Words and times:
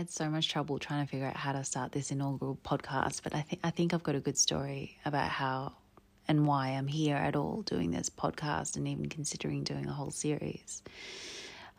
had 0.00 0.08
so 0.08 0.30
much 0.30 0.48
trouble 0.48 0.78
trying 0.78 1.04
to 1.04 1.10
figure 1.10 1.26
out 1.26 1.36
how 1.36 1.52
to 1.52 1.62
start 1.62 1.92
this 1.92 2.10
inaugural 2.10 2.58
podcast, 2.64 3.22
but 3.22 3.34
I 3.34 3.42
think 3.42 3.60
I 3.62 3.68
think 3.68 3.92
I've 3.92 4.02
got 4.02 4.14
a 4.14 4.20
good 4.20 4.38
story 4.38 4.96
about 5.04 5.28
how 5.28 5.74
and 6.26 6.46
why 6.46 6.68
I'm 6.68 6.86
here 6.86 7.16
at 7.16 7.36
all 7.36 7.60
doing 7.62 7.90
this 7.90 8.08
podcast 8.08 8.76
and 8.76 8.88
even 8.88 9.10
considering 9.10 9.62
doing 9.62 9.86
a 9.86 9.92
whole 9.92 10.10
series. 10.10 10.82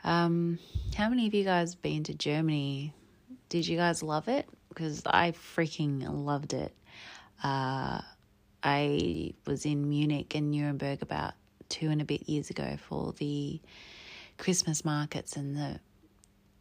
Um, 0.03 0.59
how 0.95 1.09
many 1.09 1.25
of 1.25 1.33
you 1.33 1.43
guys 1.43 1.73
been 1.73 2.03
to 2.03 2.13
Germany? 2.13 2.93
Did 3.49 3.67
you 3.67 3.75
guys 3.75 4.03
love 4.03 4.27
it? 4.27 4.47
Because 4.69 5.01
I 5.07 5.31
freaking 5.31 6.03
loved 6.07 6.53
it. 6.53 6.75
Uh, 7.43 8.01
I 8.61 9.33
was 9.47 9.65
in 9.65 9.89
Munich 9.89 10.35
and 10.35 10.51
Nuremberg 10.51 11.01
about 11.01 11.33
two 11.69 11.89
and 11.89 12.03
a 12.03 12.05
bit 12.05 12.29
years 12.29 12.51
ago 12.51 12.77
for 12.87 13.13
the 13.13 13.59
Christmas 14.37 14.85
markets, 14.85 15.35
and 15.35 15.55
the 15.55 15.79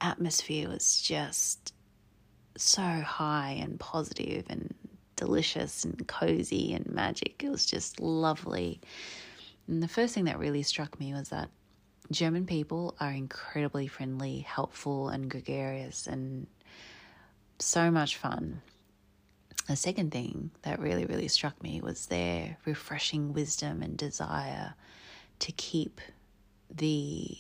atmosphere 0.01 0.69
was 0.69 1.01
just 1.01 1.75
so 2.57 2.83
high 2.83 3.59
and 3.61 3.79
positive 3.79 4.45
and 4.49 4.75
delicious 5.17 5.85
and 5.85 6.07
cozy 6.09 6.73
and 6.75 6.87
magic. 6.87 7.43
It 7.45 7.51
was 7.51 7.67
just 7.67 8.01
lovely. 8.01 8.81
And 9.69 9.83
the 9.83 9.89
first 9.89 10.15
thing 10.15 10.25
that 10.25 10.39
really 10.39 10.63
struck 10.63 10.99
me 10.99 11.13
was 11.13 11.29
that 11.29 11.51
German 12.11 12.47
people 12.47 12.97
are 12.99 13.13
incredibly 13.13 13.87
friendly, 13.87 14.41
helpful, 14.41 15.09
and 15.09 15.31
gregarious, 15.31 16.07
and 16.07 16.47
so 17.61 17.91
much 17.91 18.17
fun. 18.17 18.63
The 19.69 19.77
second 19.77 20.11
thing 20.11 20.51
that 20.63 20.81
really, 20.81 21.05
really 21.05 21.29
struck 21.29 21.63
me 21.63 21.81
was 21.81 22.07
their 22.07 22.57
refreshing 22.65 23.33
wisdom 23.33 23.83
and 23.83 23.97
desire 23.97 24.75
to 25.41 25.53
keep 25.53 26.01
the 26.69 27.37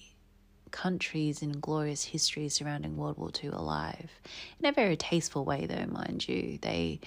countries 0.70 1.42
and 1.42 1.60
glorious 1.60 2.04
history 2.04 2.48
surrounding 2.48 2.96
World 2.96 3.18
War 3.18 3.30
II 3.42 3.50
alive. 3.50 4.10
In 4.58 4.66
a 4.66 4.72
very 4.72 4.96
tasteful 4.96 5.44
way, 5.44 5.66
though, 5.66 5.86
mind 5.86 6.28
you. 6.28 6.58
They 6.60 7.00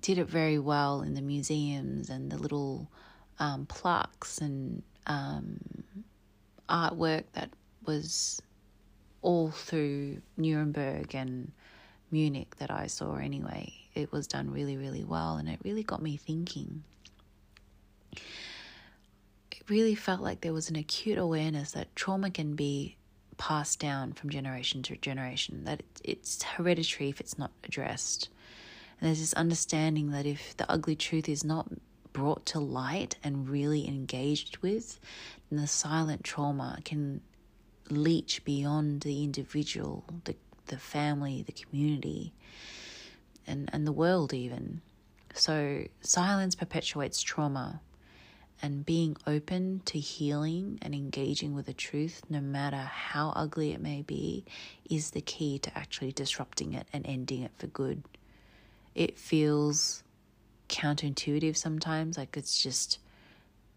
did 0.00 0.18
it 0.18 0.28
very 0.28 0.58
well 0.58 1.02
in 1.02 1.14
the 1.14 1.22
museums 1.22 2.10
and 2.10 2.30
the 2.30 2.38
little 2.38 2.88
um, 3.38 3.66
plaques 3.66 4.38
and 4.38 4.82
um, 5.06 5.58
artwork 6.68 7.24
that 7.32 7.50
was 7.84 8.40
all 9.20 9.50
through 9.50 10.20
Nuremberg 10.36 11.14
and 11.14 11.52
Munich 12.10 12.56
that 12.58 12.70
I 12.70 12.86
saw 12.86 13.16
anyway. 13.16 13.72
It 13.94 14.12
was 14.12 14.26
done 14.26 14.50
really, 14.50 14.76
really 14.76 15.04
well, 15.04 15.36
and 15.36 15.48
it 15.48 15.60
really 15.64 15.82
got 15.82 16.02
me 16.02 16.16
thinking 16.16 16.82
really 19.68 19.94
felt 19.94 20.20
like 20.20 20.40
there 20.40 20.52
was 20.52 20.70
an 20.70 20.76
acute 20.76 21.18
awareness 21.18 21.72
that 21.72 21.94
trauma 21.94 22.30
can 22.30 22.54
be 22.54 22.96
passed 23.38 23.80
down 23.80 24.12
from 24.12 24.30
generation 24.30 24.82
to 24.84 24.96
generation, 24.96 25.64
that 25.64 25.82
it's 26.04 26.42
hereditary 26.42 27.08
if 27.08 27.20
it's 27.20 27.38
not 27.38 27.50
addressed. 27.64 28.28
And 29.00 29.08
there's 29.08 29.20
this 29.20 29.34
understanding 29.34 30.10
that 30.12 30.26
if 30.26 30.56
the 30.56 30.70
ugly 30.70 30.96
truth 30.96 31.28
is 31.28 31.44
not 31.44 31.68
brought 32.12 32.44
to 32.46 32.60
light 32.60 33.16
and 33.24 33.48
really 33.48 33.88
engaged 33.88 34.58
with, 34.58 35.00
then 35.50 35.60
the 35.60 35.66
silent 35.66 36.24
trauma 36.24 36.78
can 36.84 37.20
leach 37.90 38.44
beyond 38.44 39.00
the 39.00 39.24
individual, 39.24 40.04
the, 40.24 40.36
the 40.66 40.78
family, 40.78 41.42
the 41.42 41.52
community, 41.52 42.32
and, 43.46 43.68
and 43.72 43.86
the 43.86 43.92
world, 43.92 44.32
even. 44.32 44.82
So, 45.34 45.84
silence 46.02 46.54
perpetuates 46.54 47.22
trauma 47.22 47.80
and 48.62 48.86
being 48.86 49.16
open 49.26 49.82
to 49.86 49.98
healing 49.98 50.78
and 50.80 50.94
engaging 50.94 51.54
with 51.54 51.66
the 51.66 51.74
truth, 51.74 52.22
no 52.30 52.40
matter 52.40 52.76
how 52.76 53.32
ugly 53.34 53.72
it 53.72 53.80
may 53.80 54.02
be, 54.02 54.44
is 54.88 55.10
the 55.10 55.20
key 55.20 55.58
to 55.58 55.76
actually 55.76 56.12
disrupting 56.12 56.72
it 56.72 56.86
and 56.92 57.04
ending 57.06 57.42
it 57.42 57.50
for 57.58 57.66
good. 57.66 58.04
It 58.94 59.18
feels 59.18 60.04
counterintuitive 60.68 61.56
sometimes, 61.56 62.16
like 62.16 62.36
it's 62.36 62.62
just 62.62 62.98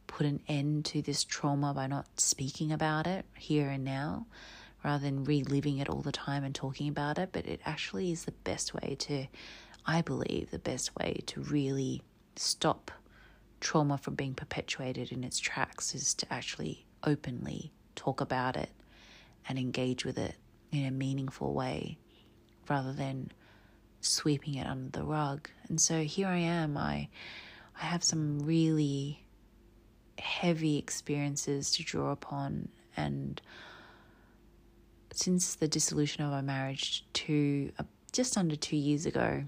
put 0.07 0.27
an 0.27 0.39
end 0.47 0.85
to 0.85 1.01
this 1.01 1.23
trauma 1.23 1.73
by 1.73 1.87
not 1.87 2.19
speaking 2.19 2.71
about 2.71 3.07
it 3.07 3.25
here 3.35 3.69
and 3.69 3.83
now 3.83 4.27
rather 4.83 5.03
than 5.03 5.23
reliving 5.23 5.79
it 5.79 5.89
all 5.89 6.01
the 6.01 6.11
time 6.11 6.43
and 6.43 6.53
talking 6.53 6.87
about 6.87 7.17
it. 7.17 7.29
But 7.31 7.47
it 7.47 7.59
actually 7.65 8.11
is 8.11 8.25
the 8.25 8.31
best 8.31 8.73
way 8.73 8.95
to, 8.99 9.25
I 9.85 10.01
believe, 10.01 10.51
the 10.51 10.59
best 10.59 10.95
way 10.95 11.21
to 11.25 11.41
really 11.41 12.03
stop 12.35 12.91
trauma 13.65 13.97
from 13.97 14.13
being 14.13 14.35
perpetuated 14.35 15.11
in 15.11 15.23
its 15.23 15.39
tracks 15.39 15.95
is 15.95 16.13
to 16.13 16.31
actually 16.31 16.85
openly 17.03 17.71
talk 17.95 18.21
about 18.21 18.55
it 18.55 18.69
and 19.49 19.57
engage 19.57 20.05
with 20.05 20.19
it 20.19 20.35
in 20.71 20.85
a 20.85 20.91
meaningful 20.91 21.51
way 21.51 21.97
rather 22.69 22.93
than 22.93 23.31
sweeping 24.01 24.53
it 24.53 24.67
under 24.67 24.91
the 24.91 25.03
rug. 25.03 25.49
And 25.67 25.81
so 25.81 26.03
here 26.03 26.27
I 26.27 26.37
am. 26.37 26.77
I 26.77 27.09
I 27.81 27.85
have 27.85 28.03
some 28.03 28.37
really 28.39 29.25
heavy 30.19 30.77
experiences 30.77 31.71
to 31.71 31.83
draw 31.83 32.11
upon 32.11 32.69
and 32.95 33.41
since 35.11 35.55
the 35.55 35.67
dissolution 35.67 36.23
of 36.23 36.31
our 36.31 36.43
marriage 36.43 37.03
to 37.13 37.71
uh, 37.79 37.83
just 38.11 38.37
under 38.37 38.55
2 38.55 38.77
years 38.77 39.07
ago, 39.07 39.43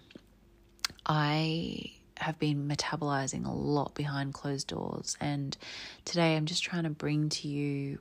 I 1.06 1.97
have 2.20 2.40
been 2.40 2.68
metabolizing 2.68 3.46
a 3.46 3.52
lot 3.52 3.94
behind 3.96 4.34
closed 4.34 4.68
doors. 4.68 5.18
And 5.20 5.58
today 6.06 6.36
I'm 6.36 6.46
just 6.46 6.64
trying 6.64 6.84
to 6.84 6.90
bring 6.90 7.30
to 7.30 7.48
you 7.48 8.00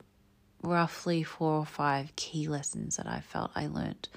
roughly 0.62 1.22
four 1.22 1.52
or 1.54 1.66
five 1.66 2.14
key 2.16 2.48
lessons 2.48 2.96
that 2.96 3.06
I 3.06 3.20
felt 3.20 3.50
I 3.54 3.66
learnt 3.66 4.08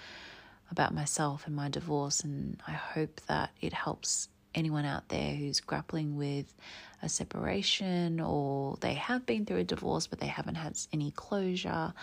about 0.71 0.93
myself 0.93 1.45
and 1.45 1.55
my 1.55 1.69
divorce. 1.69 2.21
And 2.21 2.61
I 2.67 2.71
hope 2.71 3.21
that 3.27 3.51
it 3.61 3.73
helps 3.73 4.29
anyone 4.55 4.85
out 4.85 5.09
there 5.09 5.35
who's 5.35 5.59
grappling 5.59 6.17
with 6.17 6.53
a 7.01 7.09
separation 7.09 8.19
or 8.19 8.77
they 8.81 8.95
have 8.95 9.25
been 9.25 9.45
through 9.45 9.57
a 9.57 9.63
divorce 9.63 10.07
but 10.07 10.19
they 10.19 10.27
haven't 10.27 10.55
had 10.55 10.77
any 10.91 11.11
closure. 11.11 11.93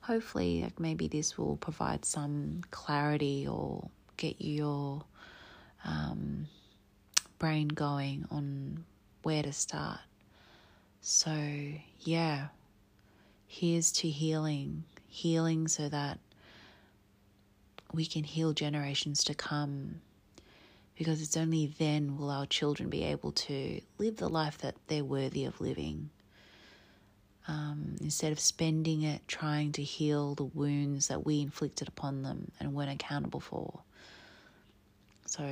Hopefully, 0.00 0.62
like 0.62 0.80
maybe 0.80 1.06
this 1.06 1.38
will 1.38 1.56
provide 1.56 2.04
some 2.04 2.62
clarity 2.70 3.46
or 3.46 3.88
get 4.16 4.40
your 4.40 5.04
um, 5.84 6.48
brain 7.42 7.66
going 7.66 8.24
on 8.30 8.84
where 9.24 9.42
to 9.42 9.52
start. 9.52 9.98
So, 11.00 11.36
yeah, 11.98 12.46
here's 13.48 13.90
to 13.92 14.08
healing, 14.08 14.84
healing 15.08 15.66
so 15.66 15.88
that 15.88 16.20
we 17.92 18.06
can 18.06 18.22
heal 18.22 18.52
generations 18.52 19.24
to 19.24 19.34
come. 19.34 19.96
Because 20.96 21.20
it's 21.20 21.36
only 21.36 21.66
then 21.66 22.16
will 22.16 22.30
our 22.30 22.46
children 22.46 22.88
be 22.88 23.02
able 23.02 23.32
to 23.32 23.80
live 23.98 24.18
the 24.18 24.28
life 24.28 24.58
that 24.58 24.76
they're 24.86 25.02
worthy 25.02 25.44
of 25.44 25.60
living. 25.60 26.10
Um, 27.48 27.96
instead 28.00 28.30
of 28.30 28.38
spending 28.38 29.02
it 29.02 29.26
trying 29.26 29.72
to 29.72 29.82
heal 29.82 30.36
the 30.36 30.44
wounds 30.44 31.08
that 31.08 31.26
we 31.26 31.40
inflicted 31.40 31.88
upon 31.88 32.22
them 32.22 32.52
and 32.60 32.72
weren't 32.72 32.92
accountable 32.92 33.40
for. 33.40 33.80
So, 35.26 35.42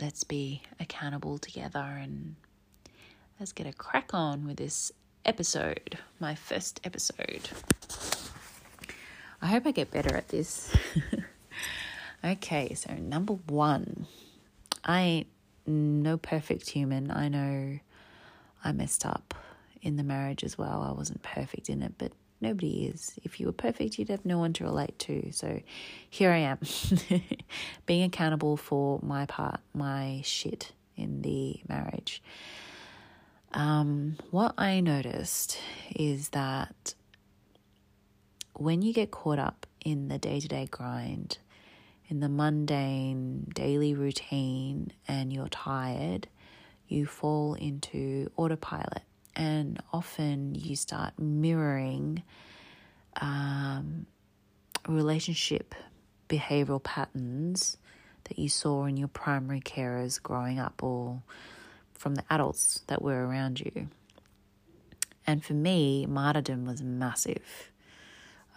let's 0.00 0.24
be 0.24 0.62
accountable 0.78 1.38
together 1.38 1.98
and 2.00 2.36
let's 3.38 3.52
get 3.52 3.66
a 3.66 3.72
crack 3.72 4.14
on 4.14 4.46
with 4.46 4.56
this 4.56 4.92
episode, 5.24 5.98
my 6.18 6.34
first 6.34 6.80
episode. 6.84 7.50
I 9.42 9.46
hope 9.46 9.66
I 9.66 9.70
get 9.70 9.90
better 9.90 10.14
at 10.16 10.28
this. 10.28 10.74
okay, 12.24 12.74
so 12.74 12.94
number 12.94 13.34
one, 13.34 14.06
I 14.84 15.00
ain't 15.00 15.26
no 15.66 16.16
perfect 16.16 16.70
human. 16.70 17.10
I 17.10 17.28
know 17.28 17.78
I 18.64 18.72
messed 18.72 19.06
up 19.06 19.34
in 19.82 19.96
the 19.96 20.02
marriage 20.02 20.44
as 20.44 20.58
well. 20.58 20.82
I 20.82 20.92
wasn't 20.92 21.22
perfect 21.22 21.68
in 21.68 21.82
it, 21.82 21.94
but 21.98 22.12
Nobody 22.40 22.86
is. 22.86 23.18
If 23.22 23.38
you 23.38 23.46
were 23.46 23.52
perfect, 23.52 23.98
you'd 23.98 24.08
have 24.08 24.24
no 24.24 24.38
one 24.38 24.52
to 24.54 24.64
relate 24.64 24.98
to. 25.00 25.30
So 25.32 25.60
here 26.08 26.30
I 26.30 26.38
am, 26.38 26.58
being 27.86 28.04
accountable 28.04 28.56
for 28.56 28.98
my 29.02 29.26
part, 29.26 29.60
my 29.74 30.22
shit 30.24 30.72
in 30.96 31.22
the 31.22 31.60
marriage. 31.68 32.22
Um, 33.52 34.16
what 34.30 34.54
I 34.56 34.80
noticed 34.80 35.58
is 35.94 36.30
that 36.30 36.94
when 38.54 38.80
you 38.82 38.92
get 38.92 39.10
caught 39.10 39.38
up 39.38 39.66
in 39.84 40.08
the 40.08 40.18
day 40.18 40.40
to 40.40 40.48
day 40.48 40.66
grind, 40.70 41.38
in 42.08 42.20
the 42.20 42.28
mundane 42.28 43.46
daily 43.54 43.94
routine, 43.94 44.92
and 45.06 45.32
you're 45.32 45.48
tired, 45.48 46.26
you 46.88 47.06
fall 47.06 47.54
into 47.54 48.30
autopilot 48.36 49.02
and 49.36 49.80
often 49.92 50.54
you 50.54 50.76
start 50.76 51.18
mirroring 51.18 52.22
um, 53.20 54.06
relationship 54.88 55.74
behavioral 56.28 56.82
patterns 56.82 57.76
that 58.24 58.38
you 58.38 58.48
saw 58.48 58.84
in 58.84 58.96
your 58.96 59.08
primary 59.08 59.60
carers 59.60 60.22
growing 60.22 60.58
up 60.58 60.82
or 60.82 61.22
from 61.94 62.14
the 62.14 62.24
adults 62.30 62.82
that 62.86 63.02
were 63.02 63.26
around 63.26 63.60
you. 63.60 63.88
And 65.26 65.44
for 65.44 65.54
me, 65.54 66.06
martyrdom 66.06 66.64
was 66.66 66.82
massive. 66.82 67.70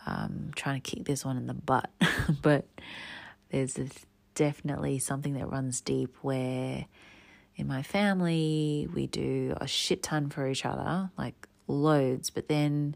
um, 0.05 0.51
trying 0.55 0.81
to 0.81 0.95
kick 0.95 1.05
this 1.05 1.23
one 1.23 1.37
in 1.37 1.47
the 1.47 1.53
butt, 1.53 1.89
but 2.41 2.65
there's 3.49 3.77
definitely 4.35 4.99
something 4.99 5.33
that 5.35 5.49
runs 5.49 5.81
deep 5.81 6.15
where 6.21 6.85
in 7.55 7.67
my 7.67 7.83
family 7.83 8.87
we 8.93 9.07
do 9.07 9.55
a 9.57 9.67
shit 9.67 10.03
ton 10.03 10.29
for 10.29 10.47
each 10.47 10.65
other, 10.65 11.11
like 11.17 11.47
loads, 11.67 12.29
but 12.29 12.47
then 12.47 12.95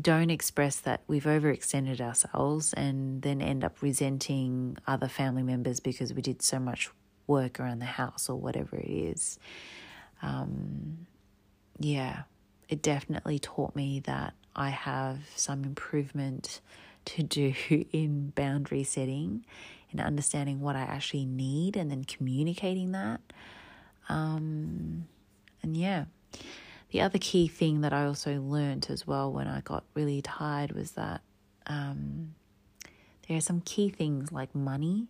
don't 0.00 0.30
express 0.30 0.76
that 0.80 1.02
we've 1.06 1.24
overextended 1.24 2.00
ourselves 2.00 2.72
and 2.72 3.22
then 3.22 3.40
end 3.40 3.62
up 3.62 3.80
resenting 3.80 4.76
other 4.86 5.08
family 5.08 5.42
members 5.42 5.78
because 5.78 6.12
we 6.12 6.20
did 6.20 6.42
so 6.42 6.58
much 6.58 6.90
work 7.26 7.60
around 7.60 7.78
the 7.78 7.84
house 7.84 8.28
or 8.28 8.36
whatever 8.36 8.76
it 8.76 8.90
is. 8.90 9.38
Um, 10.22 11.06
yeah, 11.78 12.22
it 12.68 12.82
definitely 12.82 13.38
taught 13.38 13.76
me 13.76 14.00
that 14.00 14.34
I 14.56 14.70
have 14.70 15.18
some 15.36 15.64
improvement 15.64 16.60
to 17.06 17.22
do 17.22 17.54
in 17.92 18.30
boundary 18.34 18.84
setting, 18.84 19.44
in 19.94 20.00
understanding 20.00 20.60
what 20.60 20.76
I 20.76 20.82
actually 20.82 21.24
need 21.24 21.76
and 21.76 21.90
then 21.90 22.04
communicating 22.04 22.92
that. 22.92 23.20
Um, 24.08 25.06
and 25.62 25.76
yeah, 25.76 26.04
the 26.90 27.00
other 27.00 27.18
key 27.18 27.48
thing 27.48 27.80
that 27.80 27.92
I 27.92 28.04
also 28.04 28.40
learned 28.40 28.88
as 28.90 29.06
well 29.06 29.32
when 29.32 29.46
I 29.48 29.60
got 29.60 29.84
really 29.94 30.20
tired 30.20 30.72
was 30.72 30.92
that 30.92 31.22
um, 31.66 32.34
there 33.26 33.36
are 33.36 33.40
some 33.40 33.60
key 33.62 33.88
things 33.88 34.30
like 34.30 34.54
money. 34.54 35.06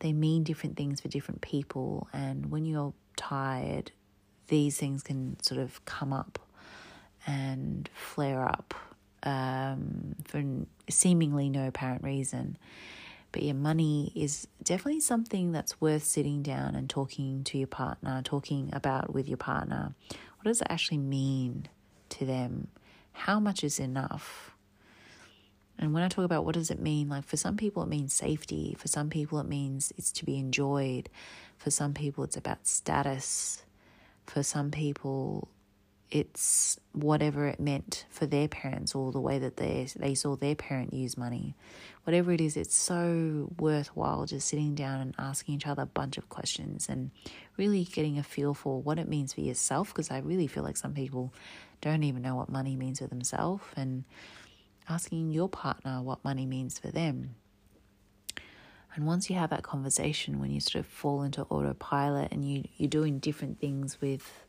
They 0.00 0.12
mean 0.12 0.42
different 0.42 0.76
things 0.76 1.00
for 1.00 1.08
different 1.08 1.40
people, 1.40 2.08
and 2.12 2.50
when 2.50 2.64
you're 2.64 2.94
tired, 3.16 3.90
these 4.46 4.76
things 4.78 5.02
can 5.02 5.36
sort 5.42 5.60
of 5.60 5.84
come 5.84 6.12
up 6.12 6.38
and 7.26 7.90
flare 7.94 8.44
up 8.44 8.74
um, 9.24 10.14
for 10.24 10.42
seemingly 10.88 11.48
no 11.48 11.66
apparent 11.66 12.02
reason. 12.04 12.56
But 13.32 13.42
yeah, 13.42 13.52
money 13.52 14.12
is 14.14 14.48
definitely 14.62 15.00
something 15.00 15.52
that's 15.52 15.80
worth 15.80 16.04
sitting 16.04 16.42
down 16.42 16.74
and 16.74 16.88
talking 16.88 17.44
to 17.44 17.58
your 17.58 17.66
partner, 17.66 18.22
talking 18.24 18.70
about 18.72 19.12
with 19.12 19.28
your 19.28 19.36
partner. 19.36 19.94
What 20.10 20.44
does 20.44 20.60
it 20.60 20.68
actually 20.70 20.98
mean 20.98 21.68
to 22.10 22.24
them? 22.24 22.68
How 23.12 23.38
much 23.38 23.62
is 23.64 23.78
enough? 23.78 24.54
And 25.78 25.94
when 25.94 26.02
I 26.02 26.08
talk 26.08 26.24
about 26.24 26.44
what 26.44 26.54
does 26.54 26.70
it 26.70 26.80
mean, 26.80 27.08
like 27.08 27.24
for 27.24 27.36
some 27.36 27.56
people 27.56 27.82
it 27.82 27.88
means 27.88 28.12
safety, 28.12 28.74
for 28.78 28.88
some 28.88 29.10
people 29.10 29.38
it 29.38 29.46
means 29.46 29.92
it's 29.96 30.10
to 30.12 30.24
be 30.24 30.38
enjoyed, 30.38 31.08
for 31.56 31.70
some 31.70 31.94
people 31.94 32.24
it's 32.24 32.36
about 32.36 32.66
status, 32.66 33.62
for 34.26 34.42
some 34.42 34.70
people 34.70 35.48
it's 36.10 36.78
whatever 36.92 37.46
it 37.46 37.60
meant 37.60 38.06
for 38.10 38.26
their 38.26 38.48
parents 38.48 38.94
or 38.94 39.12
the 39.12 39.20
way 39.20 39.38
that 39.38 39.56
they 39.56 39.88
they 39.96 40.14
saw 40.14 40.36
their 40.36 40.54
parent 40.54 40.94
use 40.94 41.16
money. 41.16 41.54
Whatever 42.04 42.32
it 42.32 42.40
is, 42.40 42.56
it's 42.56 42.74
so 42.74 43.52
worthwhile 43.58 44.24
just 44.24 44.48
sitting 44.48 44.74
down 44.74 45.00
and 45.00 45.14
asking 45.18 45.56
each 45.56 45.66
other 45.66 45.82
a 45.82 45.86
bunch 45.86 46.16
of 46.16 46.28
questions 46.28 46.88
and 46.88 47.10
really 47.58 47.84
getting 47.84 48.18
a 48.18 48.22
feel 48.22 48.54
for 48.54 48.80
what 48.80 48.98
it 48.98 49.08
means 49.08 49.34
for 49.34 49.42
yourself 49.42 49.88
because 49.88 50.10
I 50.10 50.18
really 50.18 50.46
feel 50.46 50.62
like 50.62 50.78
some 50.78 50.94
people 50.94 51.34
don't 51.80 52.02
even 52.02 52.22
know 52.22 52.34
what 52.34 52.48
money 52.48 52.76
means 52.76 53.00
for 53.00 53.06
themselves 53.06 53.64
and 53.76 54.04
asking 54.88 55.30
your 55.30 55.48
partner 55.48 56.00
what 56.02 56.24
money 56.24 56.46
means 56.46 56.78
for 56.78 56.88
them. 56.88 57.34
And 58.94 59.06
once 59.06 59.28
you 59.28 59.36
have 59.36 59.50
that 59.50 59.62
conversation, 59.62 60.40
when 60.40 60.50
you 60.50 60.60
sort 60.60 60.76
of 60.76 60.86
fall 60.86 61.22
into 61.22 61.42
autopilot 61.42 62.32
and 62.32 62.44
you, 62.44 62.64
you're 62.78 62.88
doing 62.88 63.18
different 63.18 63.60
things 63.60 64.00
with 64.00 64.47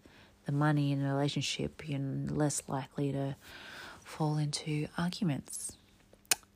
the 0.49 0.57
money 0.57 0.91
in 0.91 1.05
a 1.05 1.13
relationship, 1.13 1.87
you're 1.87 1.99
less 1.99 2.63
likely 2.67 3.11
to 3.11 3.35
fall 4.03 4.37
into 4.37 4.87
arguments. 4.97 5.77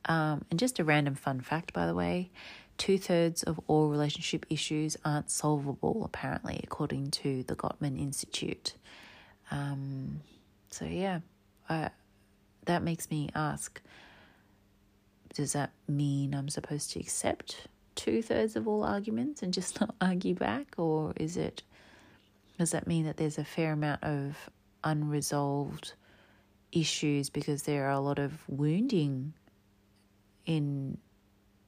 Um, 0.06 0.44
and 0.50 0.58
just 0.58 0.80
a 0.80 0.84
random 0.84 1.14
fun 1.14 1.40
fact, 1.40 1.72
by 1.72 1.86
the 1.86 1.94
way 1.94 2.30
two 2.76 2.98
thirds 2.98 3.42
of 3.42 3.60
all 3.66 3.88
relationship 3.88 4.44
issues 4.50 4.96
aren't 5.04 5.30
solvable, 5.30 6.02
apparently, 6.04 6.60
according 6.64 7.10
to 7.10 7.44
the 7.44 7.54
Gottman 7.54 8.00
Institute. 8.00 8.74
Um, 9.50 10.20
so, 10.70 10.84
yeah, 10.84 11.20
I, 11.68 11.90
that 12.64 12.82
makes 12.82 13.10
me 13.10 13.30
ask 13.34 13.80
does 15.34 15.52
that 15.52 15.72
mean 15.88 16.32
I'm 16.32 16.48
supposed 16.48 16.92
to 16.92 17.00
accept 17.00 17.66
two 17.96 18.22
thirds 18.22 18.54
of 18.54 18.68
all 18.68 18.84
arguments 18.84 19.42
and 19.42 19.52
just 19.52 19.80
not 19.80 19.94
argue 20.00 20.34
back? 20.34 20.74
Or 20.76 21.12
is 21.16 21.36
it 21.36 21.62
does 22.58 22.70
that 22.70 22.86
mean 22.86 23.04
that 23.06 23.16
there's 23.16 23.38
a 23.38 23.44
fair 23.44 23.72
amount 23.72 24.02
of 24.04 24.50
unresolved 24.82 25.94
issues 26.72 27.30
because 27.30 27.62
there 27.62 27.86
are 27.86 27.92
a 27.92 28.00
lot 28.00 28.18
of 28.18 28.42
wounding 28.48 29.32
in 30.46 30.98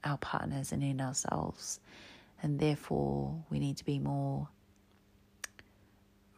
our 0.04 0.18
partners 0.18 0.72
and 0.72 0.82
in 0.82 1.00
ourselves, 1.00 1.80
and 2.42 2.60
therefore 2.60 3.42
we 3.50 3.58
need 3.58 3.76
to 3.78 3.84
be 3.84 3.98
more 3.98 4.48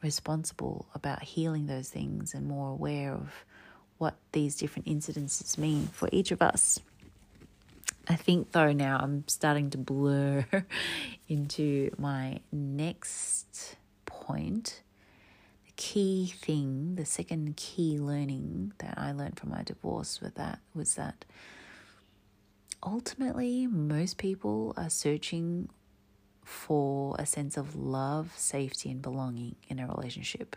responsible 0.02 0.86
about 0.94 1.22
healing 1.22 1.66
those 1.66 1.88
things 1.88 2.34
and 2.34 2.46
more 2.46 2.70
aware 2.70 3.12
of 3.12 3.44
what 3.98 4.16
these 4.32 4.54
different 4.56 4.86
incidences 4.86 5.58
mean 5.58 5.86
for 5.88 6.08
each 6.12 6.30
of 6.30 6.40
us. 6.40 6.80
I 8.08 8.14
think, 8.14 8.52
though, 8.52 8.72
now 8.72 8.98
I'm 9.02 9.26
starting 9.26 9.70
to 9.70 9.78
blur 9.78 10.46
into 11.28 11.90
my 11.98 12.40
next 12.50 13.76
point, 14.28 14.82
the 15.66 15.72
key 15.76 16.34
thing, 16.36 16.96
the 16.96 17.04
second 17.04 17.56
key 17.56 17.98
learning 17.98 18.72
that 18.78 18.94
I 18.98 19.12
learned 19.12 19.38
from 19.38 19.50
my 19.50 19.62
divorce 19.62 20.20
with 20.20 20.34
that 20.34 20.58
was 20.74 20.94
that 20.96 21.24
ultimately 22.82 23.66
most 23.66 24.18
people 24.18 24.74
are 24.76 24.90
searching 24.90 25.70
for 26.44 27.16
a 27.18 27.26
sense 27.26 27.56
of 27.56 27.74
love, 27.74 28.32
safety, 28.36 28.90
and 28.90 29.02
belonging 29.02 29.56
in 29.68 29.78
a 29.78 29.86
relationship. 29.86 30.56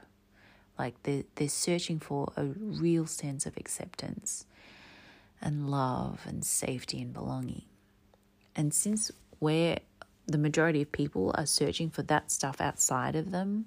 Like 0.78 1.02
they're, 1.04 1.24
they're 1.36 1.50
searching 1.50 2.00
for 2.00 2.32
a 2.36 2.46
real 2.46 3.06
sense 3.06 3.46
of 3.46 3.58
acceptance 3.58 4.46
and 5.42 5.70
love 5.70 6.22
and 6.26 6.44
safety 6.46 7.02
and 7.02 7.14
belonging. 7.14 7.64
And 8.56 8.74
since 8.74 9.12
we're 9.40 9.80
the 10.32 10.38
majority 10.38 10.82
of 10.82 10.92
people 10.92 11.32
are 11.36 11.46
searching 11.46 11.90
for 11.90 12.04
that 12.04 12.32
stuff 12.32 12.60
outside 12.60 13.16
of 13.16 13.32
them, 13.32 13.66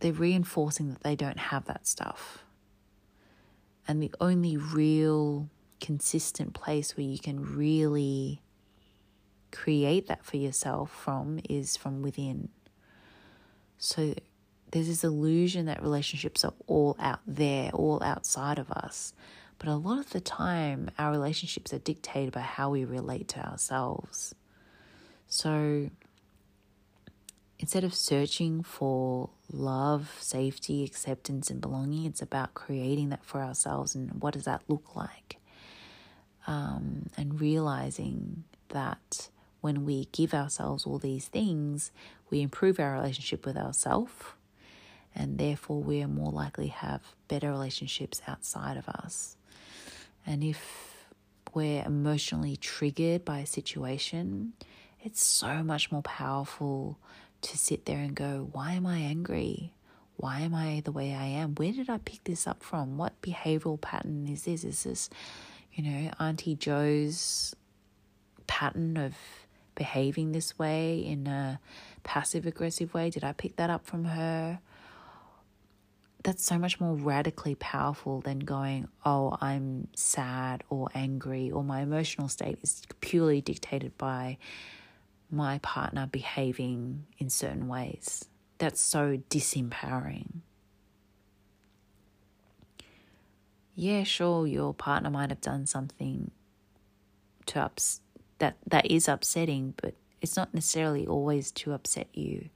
they're 0.00 0.12
reinforcing 0.12 0.90
that 0.90 1.02
they 1.02 1.14
don't 1.14 1.38
have 1.38 1.66
that 1.66 1.86
stuff. 1.86 2.44
And 3.86 4.02
the 4.02 4.12
only 4.20 4.56
real 4.56 5.48
consistent 5.80 6.54
place 6.54 6.96
where 6.96 7.06
you 7.06 7.18
can 7.18 7.56
really 7.56 8.40
create 9.50 10.06
that 10.08 10.24
for 10.24 10.36
yourself 10.36 10.90
from 10.90 11.40
is 11.48 11.76
from 11.76 12.02
within. 12.02 12.48
So 13.78 14.14
there's 14.70 14.88
this 14.88 15.04
illusion 15.04 15.66
that 15.66 15.82
relationships 15.82 16.44
are 16.44 16.54
all 16.66 16.96
out 17.00 17.20
there, 17.26 17.70
all 17.72 18.02
outside 18.02 18.58
of 18.58 18.70
us. 18.70 19.12
But 19.60 19.68
a 19.68 19.76
lot 19.76 19.98
of 19.98 20.10
the 20.10 20.22
time, 20.22 20.90
our 20.98 21.10
relationships 21.10 21.74
are 21.74 21.78
dictated 21.78 22.32
by 22.32 22.40
how 22.40 22.70
we 22.70 22.86
relate 22.86 23.28
to 23.28 23.46
ourselves. 23.46 24.34
So 25.28 25.90
instead 27.58 27.84
of 27.84 27.94
searching 27.94 28.62
for 28.62 29.28
love, 29.52 30.16
safety, 30.18 30.82
acceptance, 30.82 31.50
and 31.50 31.60
belonging, 31.60 32.06
it's 32.06 32.22
about 32.22 32.54
creating 32.54 33.10
that 33.10 33.22
for 33.22 33.42
ourselves 33.42 33.94
and 33.94 34.22
what 34.22 34.32
does 34.32 34.44
that 34.44 34.62
look 34.66 34.96
like? 34.96 35.36
Um, 36.46 37.10
and 37.18 37.38
realizing 37.38 38.44
that 38.70 39.28
when 39.60 39.84
we 39.84 40.08
give 40.10 40.32
ourselves 40.32 40.86
all 40.86 40.98
these 40.98 41.28
things, 41.28 41.92
we 42.30 42.40
improve 42.40 42.80
our 42.80 42.94
relationship 42.94 43.44
with 43.44 43.58
ourselves, 43.58 44.10
and 45.14 45.36
therefore 45.36 45.82
we 45.82 46.02
are 46.02 46.08
more 46.08 46.32
likely 46.32 46.68
to 46.68 46.72
have 46.72 47.02
better 47.28 47.50
relationships 47.50 48.22
outside 48.26 48.78
of 48.78 48.88
us. 48.88 49.36
And 50.26 50.44
if 50.44 51.06
we're 51.54 51.84
emotionally 51.84 52.56
triggered 52.56 53.24
by 53.24 53.40
a 53.40 53.46
situation, 53.46 54.52
it's 55.02 55.22
so 55.22 55.62
much 55.62 55.90
more 55.90 56.02
powerful 56.02 56.98
to 57.42 57.58
sit 57.58 57.86
there 57.86 57.98
and 57.98 58.14
go, 58.14 58.48
Why 58.52 58.72
am 58.72 58.86
I 58.86 58.98
angry? 58.98 59.72
Why 60.16 60.40
am 60.40 60.54
I 60.54 60.82
the 60.84 60.92
way 60.92 61.14
I 61.14 61.24
am? 61.24 61.54
Where 61.54 61.72
did 61.72 61.88
I 61.88 61.96
pick 61.98 62.24
this 62.24 62.46
up 62.46 62.62
from? 62.62 62.98
What 62.98 63.20
behavioral 63.22 63.80
pattern 63.80 64.28
is 64.28 64.44
this? 64.44 64.64
Is 64.64 64.82
this, 64.84 65.08
you 65.72 65.82
know, 65.82 66.10
Auntie 66.20 66.56
Joe's 66.56 67.56
pattern 68.46 68.98
of 68.98 69.14
behaving 69.74 70.32
this 70.32 70.58
way 70.58 70.98
in 70.98 71.26
a 71.26 71.58
passive 72.02 72.44
aggressive 72.44 72.92
way? 72.92 73.08
Did 73.08 73.24
I 73.24 73.32
pick 73.32 73.56
that 73.56 73.70
up 73.70 73.86
from 73.86 74.04
her? 74.04 74.60
That's 76.22 76.44
so 76.44 76.58
much 76.58 76.80
more 76.80 76.94
radically 76.94 77.54
powerful 77.54 78.20
than 78.20 78.40
going, 78.40 78.88
oh, 79.04 79.36
I'm 79.40 79.88
sad 79.94 80.64
or 80.68 80.88
angry, 80.94 81.50
or 81.50 81.64
my 81.64 81.80
emotional 81.80 82.28
state 82.28 82.58
is 82.62 82.82
purely 83.00 83.40
dictated 83.40 83.96
by 83.96 84.38
my 85.30 85.58
partner 85.58 86.08
behaving 86.10 87.06
in 87.18 87.30
certain 87.30 87.68
ways. 87.68 88.24
That's 88.58 88.80
so 88.80 89.18
disempowering. 89.30 90.42
yeah, 93.80 94.02
sure, 94.02 94.46
your 94.46 94.74
partner 94.74 95.08
might 95.08 95.30
have 95.30 95.40
done 95.40 95.64
something 95.66 96.30
to 97.46 97.60
ups 97.60 98.02
that 98.38 98.56
that 98.66 98.90
is 98.90 99.08
upsetting, 99.08 99.72
but 99.80 99.94
it's 100.20 100.36
not 100.36 100.52
necessarily 100.52 101.06
always 101.06 101.50
to 101.52 101.72
upset 101.72 102.08
you. 102.12 102.50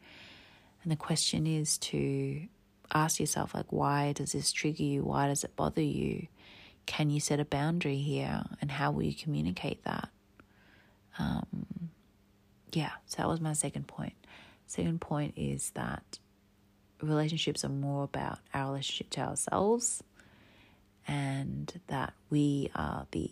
And 0.83 0.93
the 0.93 0.97
question 0.97 1.47
is 1.47 1.79
to 1.79 2.47
ask 2.95 3.19
yourself 3.21 3.55
like 3.55 3.73
why 3.73 4.13
does 4.13 4.33
this 4.33 4.53
trigger 4.53 4.83
you? 4.83 5.03
Why 5.03 5.29
does 5.29 5.45
it 5.45 5.57
bother 5.57 5.83
you? 5.83 6.29
Can 6.87 7.11
you 7.11 7.21
set 7.21 7.41
a 7.41 7.45
boundary 7.45 7.97
here 7.97 8.45
and 8.61 8.71
how 8.71 8.91
will 8.91 9.03
you 9.03 9.15
communicate 9.15 9.85
that? 9.85 10.09
Um, 11.19 11.91
yeah, 12.73 12.91
so 13.07 13.19
that 13.19 13.29
was 13.29 13.41
my 13.41 13.53
second 13.53 13.87
point. 13.87 14.15
Second 14.67 15.01
point 15.01 15.35
is 15.37 15.71
that 15.71 16.19
relationships 17.01 17.65
are 17.65 17.71
more 17.71 18.05
about 18.05 18.39
our 18.53 18.71
relationship 18.71 19.11
to 19.11 19.21
ourselves 19.21 20.03
and 21.07 21.81
that 21.89 22.15
we 22.31 22.71
are 22.75 23.07
the 23.11 23.31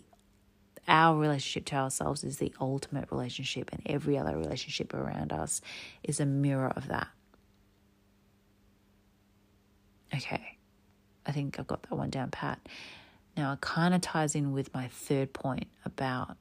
our 0.87 1.17
relationship 1.17 1.65
to 1.65 1.75
ourselves 1.75 2.25
is 2.25 2.37
the 2.37 2.53
ultimate 2.59 3.09
relationship 3.09 3.69
and 3.71 3.81
every 3.85 4.17
other 4.17 4.37
relationship 4.37 4.93
around 4.93 5.31
us 5.31 5.61
is 6.03 6.19
a 6.19 6.25
mirror 6.25 6.73
of 6.75 6.89
that. 6.89 7.07
Okay. 10.13 10.57
I 11.25 11.31
think 11.31 11.59
I've 11.59 11.67
got 11.67 11.83
that 11.83 11.95
one 11.95 12.09
down 12.09 12.31
pat. 12.31 12.59
Now 13.35 13.53
it 13.53 13.61
kind 13.61 13.93
of 13.93 14.01
ties 14.01 14.35
in 14.35 14.51
with 14.51 14.73
my 14.73 14.87
third 14.87 15.33
point 15.33 15.67
about 15.85 16.37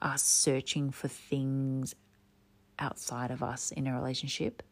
us 0.00 0.22
searching 0.22 0.90
for 0.90 1.08
things 1.08 1.94
outside 2.78 3.30
of 3.30 3.42
us 3.42 3.70
in 3.72 3.86
a 3.86 3.94
relationship. 3.94 4.62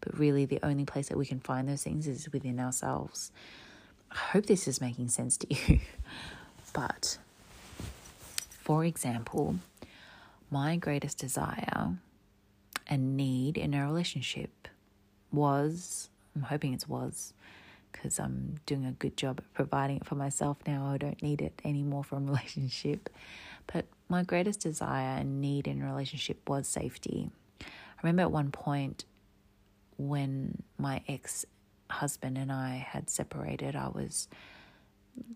But 0.00 0.18
really, 0.18 0.44
the 0.44 0.60
only 0.62 0.84
place 0.84 1.08
that 1.08 1.18
we 1.18 1.26
can 1.26 1.40
find 1.40 1.68
those 1.68 1.82
things 1.82 2.06
is 2.06 2.30
within 2.32 2.60
ourselves. 2.60 3.32
I 4.10 4.16
hope 4.16 4.46
this 4.46 4.68
is 4.68 4.80
making 4.80 5.08
sense 5.08 5.36
to 5.38 5.46
you. 5.54 5.80
but, 6.72 7.18
for 8.50 8.84
example, 8.84 9.56
my 10.50 10.76
greatest 10.76 11.18
desire 11.18 11.94
and 12.86 13.16
need 13.16 13.56
in 13.58 13.74
a 13.74 13.84
relationship 13.84 14.68
was, 15.32 16.08
I'm 16.34 16.42
hoping 16.42 16.72
it 16.72 16.84
was, 16.86 17.32
because 17.96 18.18
I'm 18.18 18.56
doing 18.66 18.84
a 18.84 18.92
good 18.92 19.16
job 19.16 19.38
at 19.38 19.54
providing 19.54 19.96
it 19.96 20.06
for 20.06 20.14
myself 20.14 20.58
now. 20.66 20.86
I 20.86 20.98
don't 20.98 21.20
need 21.22 21.40
it 21.40 21.60
anymore 21.64 22.04
from 22.04 22.24
a 22.24 22.26
relationship. 22.32 23.10
But 23.72 23.86
my 24.08 24.22
greatest 24.22 24.60
desire 24.60 25.18
and 25.18 25.40
need 25.40 25.66
in 25.66 25.82
a 25.82 25.86
relationship 25.86 26.48
was 26.48 26.68
safety. 26.68 27.30
I 27.60 27.66
remember 28.02 28.22
at 28.22 28.30
one 28.30 28.50
point 28.50 29.04
when 29.96 30.62
my 30.78 31.02
ex 31.08 31.44
husband 31.90 32.36
and 32.36 32.52
I 32.52 32.76
had 32.76 33.08
separated, 33.08 33.74
I 33.74 33.88
was 33.88 34.28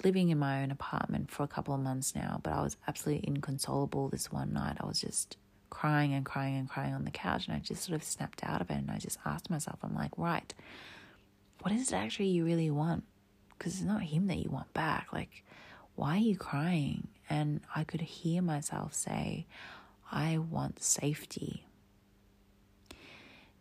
living 0.05 0.29
in 0.29 0.39
my 0.39 0.63
own 0.63 0.71
apartment 0.71 1.31
for 1.31 1.43
a 1.43 1.49
couple 1.49 1.75
of 1.75 1.81
months 1.81 2.15
now, 2.15 2.41
but 2.43 2.53
I 2.53 2.63
was 2.63 2.77
absolutely 2.87 3.27
inconsolable 3.27 4.09
this 4.09 4.31
one 4.31 4.53
night. 4.53 4.77
I 4.81 4.87
was 4.87 5.01
just 5.01 5.37
crying 5.71 6.13
and 6.13 6.25
crying 6.25 6.57
and 6.57 6.69
crying 6.69 6.93
on 6.93 7.05
the 7.05 7.11
couch, 7.11 7.47
and 7.47 7.57
I 7.57 7.61
just 7.61 7.85
sort 7.85 7.97
of 7.97 8.05
snapped 8.05 8.45
out 8.45 8.61
of 8.61 8.71
it. 8.71 8.75
And 8.75 8.91
I 8.91 8.99
just 8.99 9.19
asked 9.25 9.49
myself, 9.49 9.79
I'm 9.83 9.95
like, 9.95 10.11
right, 10.17 10.53
what 11.61 11.73
is 11.73 11.93
it 11.93 11.97
actually 11.97 12.29
you 12.29 12.45
really 12.45 12.71
want? 12.71 13.05
Because 13.57 13.75
it's 13.75 13.85
not 13.85 14.03
him 14.03 14.27
that 14.29 14.39
you 14.39 14.51
want 14.51 14.73
back. 14.73 15.09
Like, 15.13 15.45
why 15.95 16.15
are 16.17 16.19
you 16.19 16.37
crying? 16.37 17.09
And 17.29 17.61
I 17.75 17.85
could 17.85 18.01
hear 18.01 18.43
myself 18.43 18.95
say, 18.95 19.47
I 20.11 20.39
want 20.39 20.83
safety. 20.83 21.67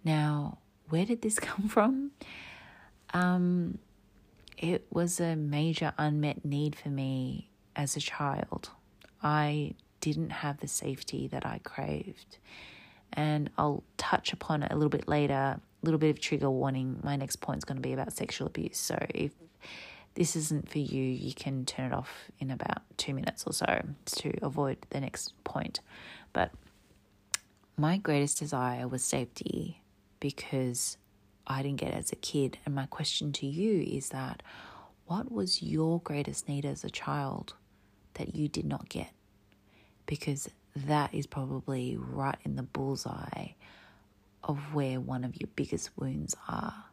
Now, 0.04 0.60
where 0.90 1.06
did 1.06 1.22
this 1.22 1.40
come 1.40 1.68
from? 1.68 2.12
Um, 3.14 3.80
it 4.58 4.86
was 4.92 5.20
a 5.20 5.36
major 5.36 5.94
unmet 5.98 6.44
need 6.46 6.76
for 6.76 6.90
me 6.90 7.50
as 7.76 7.96
a 7.96 8.00
child. 8.00 8.70
I 9.22 9.74
didn't 10.02 10.30
have 10.30 10.60
the 10.60 10.68
safety 10.68 11.28
that 11.28 11.46
I 11.46 11.60
craved. 11.64 12.38
And 13.14 13.50
I'll 13.58 13.84
touch 13.98 14.34
upon 14.34 14.64
it 14.64 14.72
a 14.72 14.76
little 14.76 14.90
bit 14.90 15.08
later. 15.08 15.60
Little 15.82 16.00
bit 16.00 16.10
of 16.10 16.20
trigger 16.20 16.50
warning. 16.50 17.00
My 17.04 17.16
next 17.16 17.38
point 17.38 17.60
is 17.60 17.64
going 17.64 17.78
to 17.78 17.82
be 17.82 17.94
about 17.94 18.14
sexual 18.14 18.48
abuse. 18.48 18.78
So 18.78 18.98
if 19.10 19.32
this 20.16 20.36
isn't 20.36 20.70
for 20.70 20.80
you, 20.80 21.04
you 21.04 21.34
can 21.34 21.66
turn 21.66 21.92
it 21.92 21.94
off 21.94 22.30
in 22.40 22.52
about 22.52 22.82
two 22.98 23.14
minutes 23.14 23.46
or 23.48 23.54
so 23.54 23.86
to 24.06 24.34
avoid 24.42 24.78
the 24.90 25.00
next 25.00 25.34
point. 25.44 25.80
But 26.34 26.52
my 27.78 27.98
greatest 27.98 28.40
desire 28.40 28.88
was 28.88 29.04
safety 29.04 29.82
because 30.20 30.98
I 31.48 31.64
didn't 31.64 31.80
get 31.80 31.94
as 31.94 32.12
a 32.12 32.18
kid. 32.18 32.58
And 32.66 32.76
my 32.76 32.86
question 32.88 33.32
to 33.34 33.46
you 33.46 33.82
is 33.82 34.10
that 34.10 34.44
what 35.06 35.32
was 35.32 35.64
your 35.64 36.02
greatest 36.02 36.48
need 36.50 36.66
as 36.66 36.84
a 36.84 36.90
child 36.90 37.54
that 38.16 38.36
you 38.36 38.48
did 38.48 38.66
not 38.66 38.90
get? 38.90 39.12
Because 40.06 40.50
that 40.76 41.14
is 41.14 41.26
probably 41.26 41.98
right 41.98 42.38
in 42.44 42.56
the 42.56 42.64
bullseye 42.64 43.50
of 44.50 44.74
where 44.74 45.00
one 45.00 45.24
of 45.24 45.40
your 45.40 45.48
biggest 45.56 45.92
wounds 45.96 46.36
are. 46.48 46.86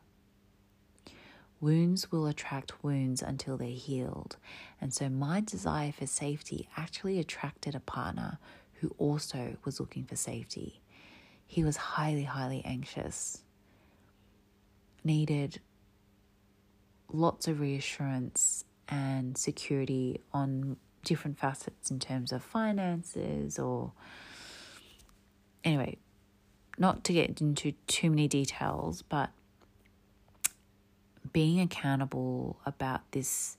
Wounds 1.59 2.13
will 2.13 2.27
attract 2.27 2.85
wounds 2.85 3.23
until 3.23 3.57
they're 3.57 3.69
healed. 3.69 4.37
And 4.79 4.93
so 4.93 5.09
my 5.09 5.41
desire 5.41 5.91
for 5.91 6.07
safety 6.07 6.69
actually 6.77 7.19
attracted 7.19 7.75
a 7.75 7.81
partner 7.81 8.39
who 8.75 8.95
also 8.99 9.57
was 9.65 9.81
looking 9.81 10.05
for 10.05 10.17
safety. 10.17 10.83
He 11.47 11.65
was 11.65 11.79
highly, 11.79 12.25
highly 12.25 12.63
anxious, 12.63 13.43
needed 15.03 15.61
lots 17.11 17.49
of 17.49 17.59
reassurance 17.59 18.67
and 18.87 19.39
security 19.39 20.21
on 20.35 20.77
different 21.05 21.39
facets 21.39 21.91
in 21.91 22.01
terms 22.01 22.33
of 22.33 22.43
finances 22.43 23.59
or 23.59 23.93
anyway 25.65 25.97
not 26.79 27.05
to 27.05 27.13
get 27.13 27.41
into 27.41 27.73
too 27.87 28.11
many 28.11 28.29
details 28.29 29.03
but 29.03 29.31
being 31.33 31.61
accountable 31.61 32.59
about 32.65 33.01
this 33.13 33.57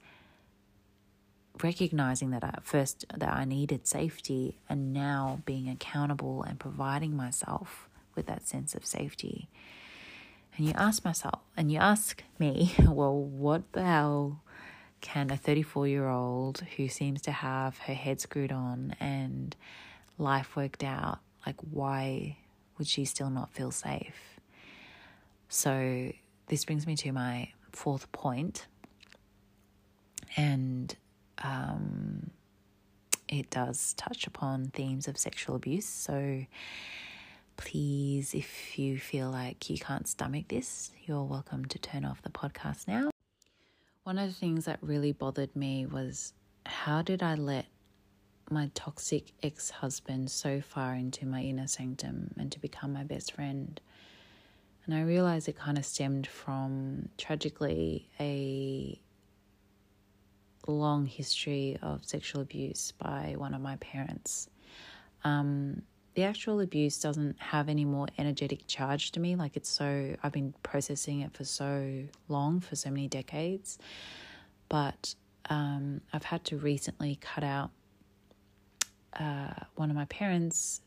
recognizing 1.63 2.31
that 2.31 2.43
at 2.43 2.63
first 2.63 3.05
that 3.15 3.33
I 3.33 3.45
needed 3.45 3.87
safety 3.87 4.59
and 4.69 4.93
now 4.93 5.41
being 5.45 5.69
accountable 5.69 6.43
and 6.43 6.59
providing 6.59 7.15
myself 7.15 7.89
with 8.15 8.25
that 8.27 8.47
sense 8.47 8.75
of 8.75 8.85
safety. 8.85 9.47
And 10.55 10.65
you 10.65 10.73
ask 10.75 11.05
myself 11.05 11.41
and 11.55 11.71
you 11.71 11.79
ask 11.79 12.23
me, 12.39 12.73
well, 12.79 13.15
what 13.15 13.71
the 13.73 13.83
hell 13.83 14.41
can 14.99 15.29
a 15.29 15.37
34 15.37 15.87
year 15.87 16.07
old 16.07 16.61
who 16.75 16.87
seems 16.87 17.21
to 17.23 17.31
have 17.31 17.77
her 17.79 17.93
head 17.93 18.19
screwed 18.19 18.51
on 18.51 18.95
and 18.99 19.55
life 20.17 20.55
worked 20.55 20.83
out, 20.83 21.19
like, 21.45 21.57
why 21.71 22.37
would 22.77 22.87
she 22.87 23.05
still 23.05 23.29
not 23.29 23.51
feel 23.51 23.71
safe? 23.71 24.39
So, 25.49 26.11
this 26.47 26.65
brings 26.65 26.85
me 26.85 26.95
to 26.97 27.11
my 27.11 27.49
fourth 27.71 28.11
point, 28.11 28.67
and 30.35 30.95
um, 31.39 32.31
it 33.27 33.49
does 33.49 33.93
touch 33.93 34.27
upon 34.27 34.67
themes 34.67 35.07
of 35.07 35.17
sexual 35.17 35.55
abuse. 35.55 35.85
So 35.85 36.45
please, 37.57 38.33
if 38.33 38.77
you 38.77 38.97
feel 38.97 39.29
like 39.29 39.69
you 39.69 39.77
can't 39.77 40.07
stomach 40.07 40.47
this, 40.47 40.91
you're 41.05 41.23
welcome 41.23 41.65
to 41.65 41.79
turn 41.79 42.05
off 42.05 42.21
the 42.21 42.29
podcast 42.29 42.87
now. 42.87 43.09
One 44.03 44.17
of 44.17 44.29
the 44.29 44.35
things 44.35 44.65
that 44.65 44.79
really 44.81 45.11
bothered 45.11 45.55
me 45.55 45.85
was 45.85 46.33
how 46.65 47.01
did 47.01 47.21
I 47.21 47.35
let 47.35 47.65
my 48.49 48.71
toxic 48.73 49.33
ex 49.43 49.69
husband 49.69 50.31
so 50.31 50.61
far 50.61 50.95
into 50.95 51.25
my 51.25 51.41
inner 51.41 51.67
sanctum 51.67 52.33
and 52.37 52.51
to 52.51 52.59
become 52.59 52.93
my 52.93 53.03
best 53.03 53.31
friend? 53.33 53.79
And 54.85 54.95
I 54.95 55.01
realized 55.01 55.49
it 55.49 55.57
kind 55.57 55.77
of 55.77 55.85
stemmed 55.85 56.27
from 56.27 57.09
tragically 57.17 58.09
a 58.19 58.99
long 60.65 61.05
history 61.05 61.77
of 61.81 62.05
sexual 62.05 62.41
abuse 62.41 62.93
by 62.97 63.35
one 63.37 63.53
of 63.53 63.61
my 63.61 63.75
parents. 63.77 64.49
Um, 65.23 65.81
the 66.15 66.23
actual 66.23 66.61
abuse 66.61 66.99
doesn't 66.99 67.39
have 67.39 67.69
any 67.69 67.85
more 67.85 68.07
energetic 68.17 68.65
charge 68.65 69.11
to 69.11 69.19
me. 69.19 69.35
Like 69.35 69.55
it's 69.55 69.69
so, 69.69 70.15
I've 70.23 70.31
been 70.31 70.53
processing 70.63 71.21
it 71.21 71.33
for 71.33 71.43
so 71.43 72.05
long, 72.27 72.59
for 72.59 72.75
so 72.75 72.89
many 72.89 73.07
decades. 73.07 73.77
But 74.69 75.15
um, 75.49 76.01
I've 76.11 76.23
had 76.23 76.43
to 76.45 76.57
recently 76.57 77.17
cut 77.21 77.43
out 77.43 77.71
uh, 79.19 79.53
one 79.75 79.89
of 79.89 79.95
my 79.95 80.05
parents 80.05 80.81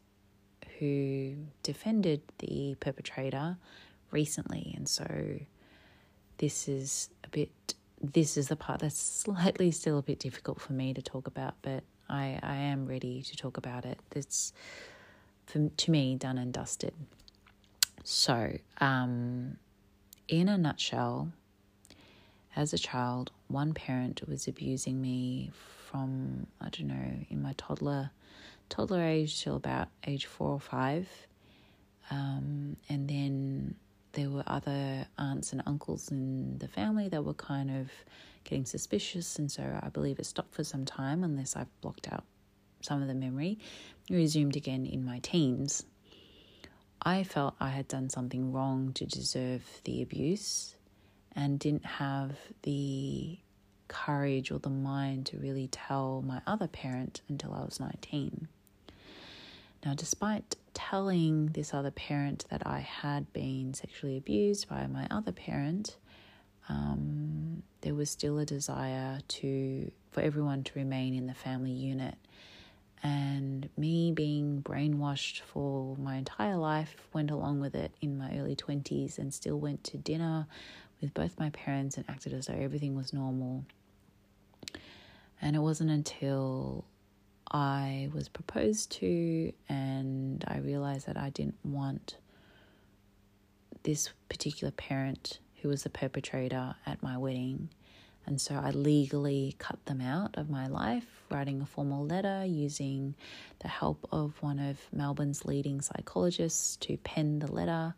who 0.78 1.34
defended 1.62 2.22
the 2.38 2.76
perpetrator 2.80 3.56
recently. 4.10 4.72
And 4.76 4.88
so 4.88 5.06
this 6.38 6.68
is 6.68 7.10
a 7.24 7.28
bit 7.28 7.50
this 8.02 8.36
is 8.38 8.48
the 8.48 8.56
part 8.56 8.80
that's 8.80 8.98
slightly 9.24 9.70
still 9.70 9.98
a 9.98 10.02
bit 10.02 10.18
difficult 10.18 10.60
for 10.60 10.72
me 10.72 10.94
to 10.94 11.02
talk 11.02 11.26
about, 11.26 11.54
but 11.62 11.84
I, 12.08 12.38
I 12.42 12.56
am 12.56 12.86
ready 12.86 13.22
to 13.22 13.36
talk 13.36 13.56
about 13.56 13.84
it. 13.84 13.98
It's, 14.12 14.52
for, 15.46 15.68
to 15.68 15.90
me, 15.90 16.16
done 16.16 16.38
and 16.38 16.52
dusted. 16.52 16.94
So, 18.02 18.56
um, 18.78 19.58
in 20.28 20.48
a 20.48 20.56
nutshell, 20.56 21.30
as 22.56 22.72
a 22.72 22.78
child, 22.78 23.30
one 23.48 23.74
parent 23.74 24.26
was 24.26 24.48
abusing 24.48 25.00
me 25.00 25.50
from, 25.90 26.46
I 26.60 26.70
don't 26.70 26.88
know, 26.88 27.26
in 27.28 27.42
my 27.42 27.54
toddler 27.56 28.10
toddler 28.70 29.02
age 29.02 29.42
till 29.42 29.56
about 29.56 29.88
age 30.06 30.26
four 30.26 30.48
or 30.48 30.60
five. 30.60 31.08
Um, 32.10 32.76
and 32.88 33.08
then 33.08 33.74
there 34.12 34.30
were 34.30 34.44
other 34.46 35.06
aunts 35.18 35.52
and 35.52 35.62
uncles 35.66 36.10
in 36.10 36.58
the 36.58 36.68
family 36.68 37.08
that 37.08 37.24
were 37.24 37.34
kind 37.34 37.70
of 37.70 37.90
getting 38.44 38.64
suspicious, 38.64 39.38
and 39.38 39.50
so 39.50 39.62
I 39.82 39.88
believe 39.90 40.18
it 40.18 40.26
stopped 40.26 40.54
for 40.54 40.64
some 40.64 40.84
time 40.84 41.22
unless 41.22 41.54
I've 41.56 41.80
blocked 41.82 42.10
out 42.10 42.24
some 42.80 43.02
of 43.02 43.08
the 43.08 43.14
memory. 43.14 43.58
resumed 44.08 44.56
again 44.56 44.86
in 44.86 45.04
my 45.04 45.20
teens. 45.20 45.84
I 47.02 47.22
felt 47.24 47.54
I 47.60 47.68
had 47.70 47.88
done 47.88 48.10
something 48.10 48.52
wrong 48.52 48.92
to 48.94 49.06
deserve 49.06 49.62
the 49.84 50.02
abuse 50.02 50.74
and 51.32 51.58
didn't 51.58 51.86
have 51.86 52.36
the 52.62 53.38
courage 53.88 54.50
or 54.50 54.58
the 54.58 54.70
mind 54.70 55.26
to 55.26 55.38
really 55.38 55.68
tell 55.68 56.22
my 56.22 56.40
other 56.46 56.66
parent 56.68 57.22
until 57.28 57.52
I 57.52 57.64
was 57.64 57.80
19. 57.80 58.48
Now, 59.84 59.94
despite 59.94 60.56
telling 60.74 61.46
this 61.48 61.72
other 61.72 61.90
parent 61.90 62.44
that 62.50 62.66
I 62.66 62.80
had 62.80 63.32
been 63.32 63.72
sexually 63.72 64.16
abused 64.16 64.68
by 64.68 64.86
my 64.86 65.06
other 65.10 65.32
parent, 65.32 65.96
um, 66.68 67.62
there 67.80 67.94
was 67.94 68.10
still 68.10 68.38
a 68.38 68.44
desire 68.44 69.20
to 69.26 69.90
for 70.10 70.20
everyone 70.20 70.64
to 70.64 70.72
remain 70.78 71.14
in 71.14 71.26
the 71.26 71.34
family 71.34 71.72
unit. 71.72 72.16
And 73.02 73.70
me 73.78 74.12
being 74.12 74.62
brainwashed 74.62 75.40
for 75.40 75.96
my 75.96 76.16
entire 76.16 76.56
life 76.56 77.08
went 77.14 77.30
along 77.30 77.60
with 77.60 77.74
it 77.74 77.92
in 78.02 78.18
my 78.18 78.36
early 78.38 78.54
20s 78.54 79.18
and 79.18 79.32
still 79.32 79.58
went 79.58 79.82
to 79.84 79.96
dinner 79.96 80.46
with 81.00 81.14
both 81.14 81.38
my 81.38 81.48
parents 81.50 81.96
and 81.96 82.04
acted 82.10 82.34
as 82.34 82.46
though 82.46 82.54
everything 82.54 82.94
was 82.94 83.14
normal. 83.14 83.64
And 85.40 85.56
it 85.56 85.60
wasn't 85.60 85.90
until 85.90 86.84
I 87.50 88.08
was 88.14 88.28
proposed 88.28 88.92
to, 88.92 89.52
and 89.68 90.44
I 90.46 90.58
realized 90.58 91.06
that 91.06 91.16
I 91.16 91.30
didn't 91.30 91.58
want 91.64 92.16
this 93.82 94.10
particular 94.28 94.70
parent 94.70 95.40
who 95.62 95.68
was 95.68 95.82
the 95.82 95.90
perpetrator 95.90 96.74
at 96.86 97.02
my 97.02 97.16
wedding. 97.16 97.70
And 98.26 98.40
so 98.40 98.54
I 98.54 98.70
legally 98.70 99.56
cut 99.58 99.84
them 99.86 100.00
out 100.00 100.36
of 100.36 100.48
my 100.48 100.68
life, 100.68 101.06
writing 101.30 101.60
a 101.60 101.66
formal 101.66 102.06
letter 102.06 102.44
using 102.44 103.14
the 103.60 103.68
help 103.68 104.06
of 104.12 104.34
one 104.40 104.58
of 104.58 104.78
Melbourne's 104.92 105.44
leading 105.44 105.80
psychologists 105.80 106.76
to 106.76 106.96
pen 106.98 107.40
the 107.40 107.50
letter, 107.50 107.94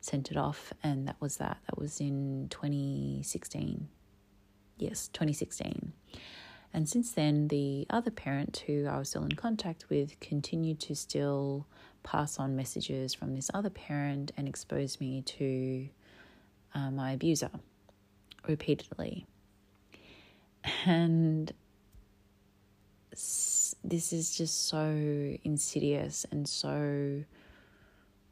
sent 0.00 0.30
it 0.30 0.36
off, 0.36 0.72
and 0.82 1.06
that 1.06 1.20
was 1.20 1.36
that. 1.36 1.58
That 1.66 1.78
was 1.78 2.00
in 2.00 2.48
2016. 2.50 3.88
Yes, 4.78 5.08
2016. 5.08 5.92
And 6.72 6.88
since 6.88 7.12
then, 7.12 7.48
the 7.48 7.86
other 7.90 8.10
parent 8.10 8.64
who 8.66 8.86
I 8.86 8.98
was 8.98 9.08
still 9.08 9.24
in 9.24 9.32
contact 9.32 9.86
with 9.88 10.18
continued 10.20 10.80
to 10.80 10.94
still 10.94 11.66
pass 12.02 12.38
on 12.38 12.56
messages 12.56 13.14
from 13.14 13.34
this 13.34 13.50
other 13.54 13.70
parent 13.70 14.32
and 14.36 14.46
expose 14.46 15.00
me 15.00 15.22
to 15.22 15.88
uh, 16.74 16.90
my 16.90 17.12
abuser 17.12 17.50
repeatedly. 18.46 19.26
And 20.84 21.52
this 23.10 24.12
is 24.12 24.36
just 24.36 24.68
so 24.68 25.36
insidious 25.42 26.26
and 26.30 26.48
so 26.48 27.24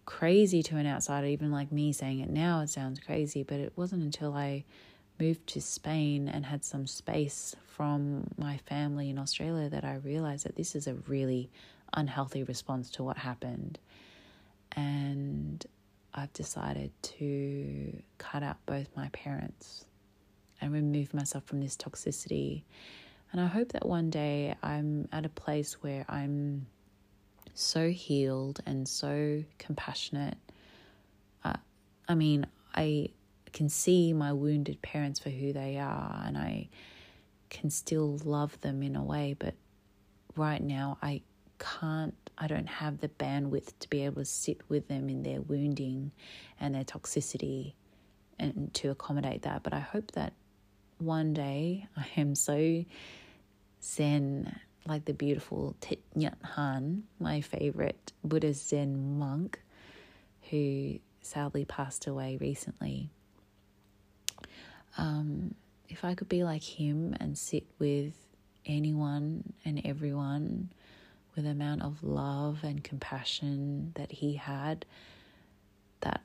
crazy 0.05 0.63
to 0.63 0.77
an 0.77 0.87
outsider, 0.87 1.27
even 1.27 1.51
like 1.51 1.73
me 1.73 1.93
saying 1.93 2.21
it 2.21 2.31
now, 2.31 2.61
it 2.61 2.71
sounds 2.71 3.01
crazy, 3.01 3.43
but 3.43 3.59
it 3.59 3.73
wasn't 3.77 4.03
until 4.03 4.35
I 4.35 4.65
moved 5.19 5.47
to 5.49 5.61
Spain 5.61 6.29
and 6.29 6.45
had 6.47 6.65
some 6.65 6.87
space 6.87 7.57
from 7.67 8.29
my 8.37 8.59
family 8.59 9.11
in 9.11 9.19
Australia 9.19 9.69
that 9.69 9.85
I 9.85 9.97
realized 9.97 10.45
that 10.47 10.57
this 10.57 10.75
is 10.75 10.87
a 10.87 10.95
really 11.07 11.51
unhealthy 11.95 12.43
response 12.43 12.91
to 12.91 13.03
what 13.03 13.17
happened. 13.17 13.79
And 14.73 15.65
I've 16.15 16.33
decided 16.33 16.91
to 17.03 18.03
cut 18.19 18.43
out 18.43 18.57
both 18.67 18.89
my 18.97 19.09
parents 19.11 19.85
and 20.61 20.73
remove 20.73 21.13
myself 21.13 21.45
from 21.45 21.61
this 21.61 21.77
toxicity. 21.77 22.63
And 23.33 23.41
I 23.41 23.47
hope 23.47 23.73
that 23.73 23.87
one 23.87 24.11
day 24.11 24.55
I'm 24.63 25.09
at 25.13 25.27
a 25.27 25.31
place 25.31 25.75
where 25.83 26.05
I'm 26.09 26.67
so 27.55 27.91
healed 27.91 28.61
and 28.67 28.89
so 28.89 29.45
compassionate. 29.59 30.37
Uh, 31.45 31.57
I 32.09 32.15
mean, 32.15 32.47
I 32.75 33.11
can 33.57 33.71
see 33.71 34.13
my 34.13 34.35
wounded 34.35 34.83
parents 34.83 35.19
for 35.19 35.31
who 35.31 35.51
they 35.51 35.79
are 35.79 36.23
and 36.27 36.37
I 36.37 36.69
can 37.49 37.71
still 37.71 38.21
love 38.23 38.61
them 38.61 38.83
in 38.83 38.95
a 38.97 39.03
way, 39.03 39.35
but 39.39 39.55
right 40.37 40.63
now 40.63 40.99
I 41.01 41.23
can't, 41.59 42.15
I 42.37 42.49
don't 42.49 42.69
have 42.69 43.01
the 43.01 43.09
bandwidth 43.09 43.73
to 43.81 43.89
be 43.89 44.05
able 44.05 44.21
to 44.21 44.27
sit 44.27 44.61
with 44.69 44.89
them 44.89 45.09
in 45.09 45.23
their 45.23 45.41
wounding 45.41 46.13
and 46.61 46.75
their 46.75 46.85
toxicity 46.85 47.73
and 48.39 48.75
to 48.75 48.91
accommodate 48.91 49.41
that. 49.43 49.63
But 49.63 49.73
I 49.73 49.81
hope 49.81 50.11
that 50.11 50.35
one 50.99 51.33
day 51.33 51.89
I 51.97 52.07
am 52.19 52.35
so 52.35 52.85
zen, 53.83 54.55
like 54.87 55.07
the 55.07 55.15
beautiful 55.15 55.77
Thich 55.81 56.01
Nhat 56.15 56.37
Hanh, 56.57 57.05
my 57.19 57.41
favorite 57.41 58.13
Buddhist 58.23 58.69
Zen 58.69 59.19
monk 59.19 59.63
who 60.51 60.99
sadly 61.23 61.65
passed 61.65 62.07
away 62.07 62.37
recently 62.39 63.11
um, 64.97 65.55
if 65.89 66.05
I 66.05 66.15
could 66.15 66.29
be 66.29 66.45
like 66.45 66.63
him 66.63 67.15
and 67.21 67.37
sit 67.37 67.65
with 67.79 68.15
anyone 68.65 69.53
and 69.65 69.81
everyone 69.85 70.71
with 71.35 71.45
the 71.45 71.51
amount 71.51 71.83
of 71.83 72.03
love 72.03 72.61
and 72.63 72.83
compassion 72.83 73.93
that 73.95 74.11
he 74.11 74.35
had, 74.35 74.87
that 76.01 76.23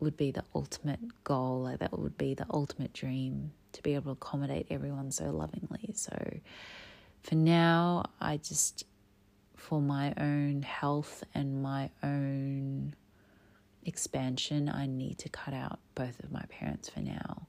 would 0.00 0.16
be 0.16 0.30
the 0.30 0.44
ultimate 0.54 1.00
goal. 1.24 1.62
Like 1.62 1.78
that 1.78 1.98
would 1.98 2.18
be 2.18 2.34
the 2.34 2.46
ultimate 2.50 2.92
dream 2.92 3.52
to 3.72 3.82
be 3.82 3.94
able 3.94 4.14
to 4.14 4.20
accommodate 4.20 4.66
everyone 4.70 5.10
so 5.10 5.30
lovingly. 5.30 5.92
So 5.94 6.38
for 7.22 7.34
now, 7.34 8.04
I 8.20 8.38
just, 8.38 8.84
for 9.56 9.80
my 9.80 10.14
own 10.18 10.62
health 10.62 11.24
and 11.34 11.62
my 11.62 11.90
own 12.02 12.94
expansion, 13.84 14.68
I 14.68 14.86
need 14.86 15.18
to 15.18 15.28
cut 15.28 15.54
out 15.54 15.78
both 15.94 16.20
of 16.20 16.30
my 16.30 16.44
parents 16.48 16.88
for 16.88 17.00
now. 17.00 17.46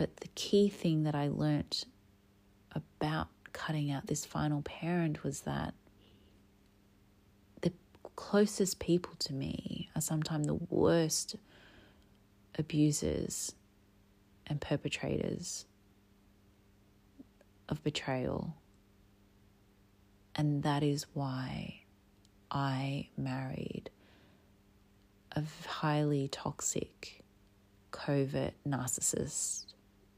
But 0.00 0.16
the 0.16 0.28
key 0.28 0.70
thing 0.70 1.02
that 1.02 1.14
I 1.14 1.28
learnt 1.28 1.84
about 2.74 3.28
cutting 3.52 3.90
out 3.90 4.06
this 4.06 4.24
final 4.24 4.62
parent 4.62 5.22
was 5.22 5.42
that 5.42 5.74
the 7.60 7.70
closest 8.16 8.78
people 8.78 9.12
to 9.18 9.34
me 9.34 9.90
are 9.94 10.00
sometimes 10.00 10.46
the 10.46 10.54
worst 10.54 11.36
abusers 12.58 13.54
and 14.46 14.58
perpetrators 14.58 15.66
of 17.68 17.84
betrayal. 17.84 18.56
And 20.34 20.62
that 20.62 20.82
is 20.82 21.04
why 21.12 21.82
I 22.50 23.10
married 23.18 23.90
a 25.32 25.42
highly 25.68 26.26
toxic, 26.28 27.22
covert 27.90 28.54
narcissist 28.66 29.66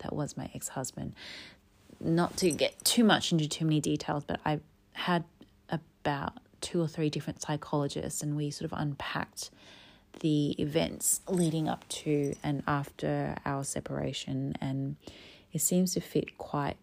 that 0.03 0.15
was 0.15 0.37
my 0.37 0.51
ex 0.55 0.69
husband. 0.69 1.15
Not 2.01 2.37
to 2.39 2.51
get 2.51 2.85
too 2.85 3.05
much 3.05 3.33
into 3.33 3.49
too 3.49 3.65
many 3.65 3.81
details, 3.81 4.25
but 4.25 4.41
I 4.45 4.61
had 4.93 5.25
about 5.69 6.35
two 6.61 6.81
or 6.81 6.89
three 6.89 7.11
different 7.11 7.43
psychologists, 7.43 8.23
and 8.23 8.37
we 8.37 8.51
sort 8.51 8.71
of 8.71 8.79
unpacked 8.79 9.51
the 10.21 10.51
events 10.61 11.21
leading 11.29 11.69
up 11.69 11.89
to 11.89 12.35
and 12.43 12.63
after 12.67 13.37
our 13.45 13.65
separation. 13.65 14.55
And 14.61 14.97
it 15.53 15.61
seems 15.61 15.95
to 15.95 16.01
fit 16.01 16.39
quite 16.39 16.77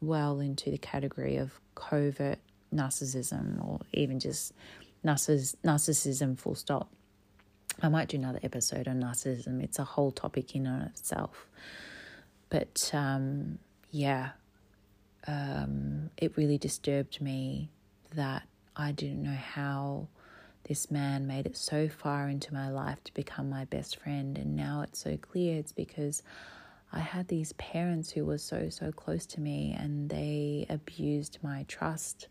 well 0.00 0.40
into 0.40 0.70
the 0.70 0.78
category 0.78 1.36
of 1.36 1.60
covert 1.74 2.38
narcissism 2.74 3.64
or 3.64 3.80
even 3.92 4.18
just 4.20 4.52
narciss- 5.04 5.56
narcissism, 5.64 6.38
full 6.38 6.54
stop. 6.54 6.88
I 7.82 7.88
might 7.88 8.08
do 8.08 8.16
another 8.16 8.40
episode 8.42 8.88
on 8.88 9.00
narcissism. 9.00 9.62
It's 9.62 9.78
a 9.78 9.84
whole 9.84 10.10
topic 10.10 10.54
in 10.54 10.66
and 10.66 10.82
of 10.82 10.88
itself. 10.88 11.46
But 12.50 12.90
um, 12.94 13.58
yeah, 13.90 14.30
um, 15.26 16.10
it 16.16 16.36
really 16.36 16.58
disturbed 16.58 17.20
me 17.20 17.70
that 18.14 18.44
I 18.76 18.92
didn't 18.92 19.22
know 19.22 19.36
how 19.36 20.08
this 20.64 20.90
man 20.90 21.26
made 21.26 21.46
it 21.46 21.56
so 21.56 21.88
far 21.88 22.28
into 22.28 22.52
my 22.52 22.70
life 22.70 23.02
to 23.04 23.14
become 23.14 23.48
my 23.48 23.64
best 23.64 23.96
friend. 23.96 24.36
And 24.38 24.54
now 24.54 24.82
it's 24.82 24.98
so 24.98 25.16
clear 25.16 25.58
it's 25.58 25.72
because 25.72 26.22
I 26.92 27.00
had 27.00 27.28
these 27.28 27.52
parents 27.54 28.10
who 28.10 28.24
were 28.24 28.38
so, 28.38 28.68
so 28.70 28.92
close 28.92 29.26
to 29.26 29.40
me 29.40 29.76
and 29.78 30.08
they 30.08 30.66
abused 30.68 31.38
my 31.42 31.64
trust. 31.68 32.28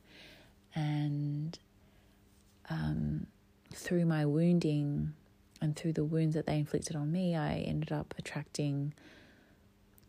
And 0.74 1.58
um, 2.70 3.28
through 3.74 4.06
my 4.06 4.26
wounding 4.26 5.14
and 5.62 5.76
through 5.76 5.94
the 5.94 6.06
wounds 6.06 6.36
that 6.36 6.46
they 6.46 6.58
inflicted 6.58 6.96
on 6.96 7.12
me, 7.12 7.36
I 7.36 7.58
ended 7.58 7.92
up 7.92 8.14
attracting 8.18 8.94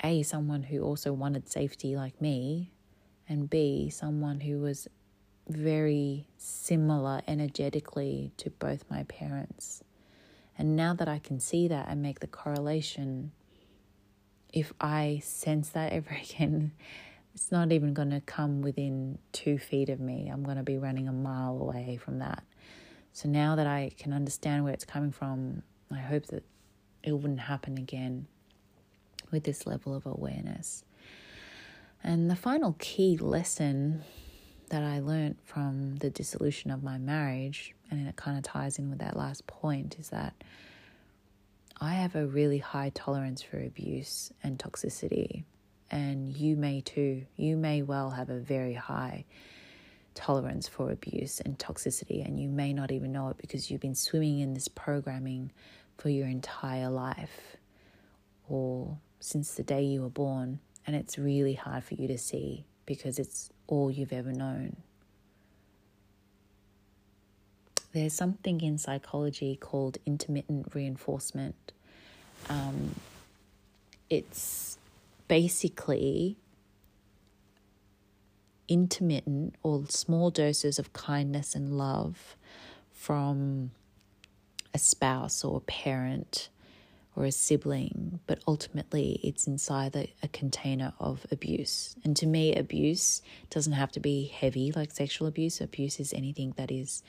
A, 0.05 0.23
someone 0.23 0.63
who 0.65 0.83
also 0.83 1.13
wanted 1.13 1.49
safety 1.49 1.97
like 1.97 2.21
me, 2.21 2.73
and 3.29 3.51
B, 3.51 3.91
someone 3.91 4.41
who 4.41 4.61
was 4.61 4.89
very 5.49 6.27
similar 6.37 7.23
energetically 7.27 8.33
to 8.37 8.51
both 8.51 8.85
my 8.91 9.05
parents. 9.05 9.83
And 10.57 10.77
now 10.77 10.95
that 10.95 11.09
I 11.09 11.19
can 11.19 11.41
see 11.41 11.69
that 11.69 11.89
and 11.89 12.03
make 12.03 12.21
the 12.21 12.27
correlation, 12.27 13.33
if 14.53 14.73
I 14.81 15.21
sense 15.25 15.71
that 15.71 15.93
ever 15.93 16.11
again, 16.23 16.73
it's 17.35 17.53
not 17.53 17.73
even 17.73 17.95
going 17.95 18.11
to 18.11 18.21
come 18.21 18.63
within 18.63 19.19
two 19.33 19.59
feet 19.59 19.89
of 19.89 20.01
me. 20.01 20.29
I'm 20.29 20.43
going 20.43 20.57
to 20.57 20.63
be 20.63 20.79
running 20.79 21.09
a 21.09 21.13
mile 21.13 21.59
away 21.61 21.99
from 22.03 22.19
that. 22.19 22.43
So 23.13 23.29
now 23.29 23.57
that 23.57 23.67
I 23.67 23.93
can 23.97 24.13
understand 24.13 24.65
where 24.65 24.73
it's 24.73 24.85
coming 24.85 25.13
from, 25.13 25.63
I 25.91 25.99
hope 25.99 26.27
that 26.27 26.45
it 27.03 27.13
wouldn't 27.13 27.41
happen 27.41 27.79
again 27.79 28.27
with 29.31 29.45
this 29.45 29.67
level 29.67 29.95
of 29.95 30.07
awareness. 30.07 30.85
And 32.03 32.31
the 32.31 32.37
final 32.37 32.77
key 32.79 33.17
lesson 33.17 34.03
that 34.71 34.83
I 34.83 35.01
learned 35.01 35.37
from 35.45 35.97
the 35.97 36.11
dissolution 36.11 36.71
of 36.71 36.83
my 36.83 36.99
marriage, 36.99 37.75
and 37.91 38.07
it 38.07 38.17
kind 38.17 38.37
of 38.37 38.45
ties 38.45 38.79
in 38.79 38.91
with 38.91 38.99
that 38.99 39.17
last 39.17 39.47
point, 39.47 39.97
is 39.99 40.11
that 40.11 40.35
I 41.81 41.95
have 41.95 42.15
a 42.15 42.27
really 42.27 42.59
high 42.59 42.91
tolerance 42.95 43.43
for 43.43 43.59
abuse 43.59 44.33
and 44.43 44.59
toxicity, 44.59 45.45
and 45.91 46.37
you 46.37 46.57
may 46.57 46.81
too. 46.81 47.25
You 47.37 47.57
may 47.57 47.83
well 47.83 48.11
have 48.11 48.31
a 48.31 48.39
very 48.39 48.75
high 48.75 49.25
tolerance 50.15 50.67
for 50.69 50.91
abuse 50.91 51.41
and 51.41 51.59
toxicity, 51.59 52.27
and 52.27 52.39
you 52.39 52.49
may 52.49 52.73
not 52.73 52.91
even 52.91 53.13
know 53.13 53.29
it 53.29 53.39
because 53.39 53.71
you've 53.71 53.81
been 53.81 53.95
swimming 53.95 54.41
in 54.41 54.55
this 54.55 54.69
programming 54.69 55.53
for 55.97 56.11
your 56.11 56.27
entire 56.27 56.91
life 56.91 57.57
or 58.49 58.99
since 59.21 59.55
the 59.55 59.63
day 59.63 59.83
you 59.83 60.03
were 60.03 60.09
born, 60.09 60.61
and 60.87 60.97
it's 60.97 61.19
really 61.19 61.55
hard 61.55 61.85
for 61.85 61.95
you 61.95 62.09
to 62.09 62.19
see 62.19 62.65
because 62.87 63.19
it's 63.19 63.51
all 63.67 63.91
you've 63.91 64.13
ever 64.13 64.33
known. 64.33 64.77
There's 67.93 68.13
something 68.13 68.61
in 68.61 68.79
psychology 68.79 69.57
called 69.57 69.99
intermittent 70.07 70.75
reinforcement. 70.75 71.73
Um, 72.49 72.95
it's 74.09 74.79
basically 75.27 76.37
intermittent 78.69 79.55
or 79.63 79.85
small 79.89 80.31
doses 80.31 80.79
of 80.79 80.93
kindness 80.93 81.55
and 81.55 81.77
love 81.77 82.37
from 82.93 83.71
a 84.75 84.79
spouse 84.79 85.43
or 85.43 85.57
a 85.57 85.61
parent 85.61 86.49
or 87.19 87.25
a 87.25 87.33
sibling, 87.33 88.21
but 88.29 88.39
ultimately 88.47 89.19
it's 89.25 89.49
inside 89.49 89.97
a, 89.97 90.09
a 90.23 90.29
container 90.29 90.93
of 91.01 91.27
abuse. 91.33 91.97
And 92.05 92.17
to 92.17 92.27
me, 92.27 92.55
abuse 92.55 93.23
doesn't 93.51 93.73
have 93.73 93.91
to 93.93 94.01
be 94.01 94.27
heavy 94.27 94.71
like 94.71 94.93
sexual 94.93 95.27
abuse. 95.27 95.61
Abuse 95.61 95.99
is 95.99 96.13
anything 96.13 96.55
that 96.57 96.71
is 96.71 97.03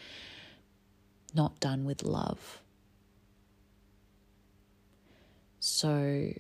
not 1.35 1.59
done 1.59 1.85
with 1.85 2.01
love. 2.01 2.59
So, 5.59 6.33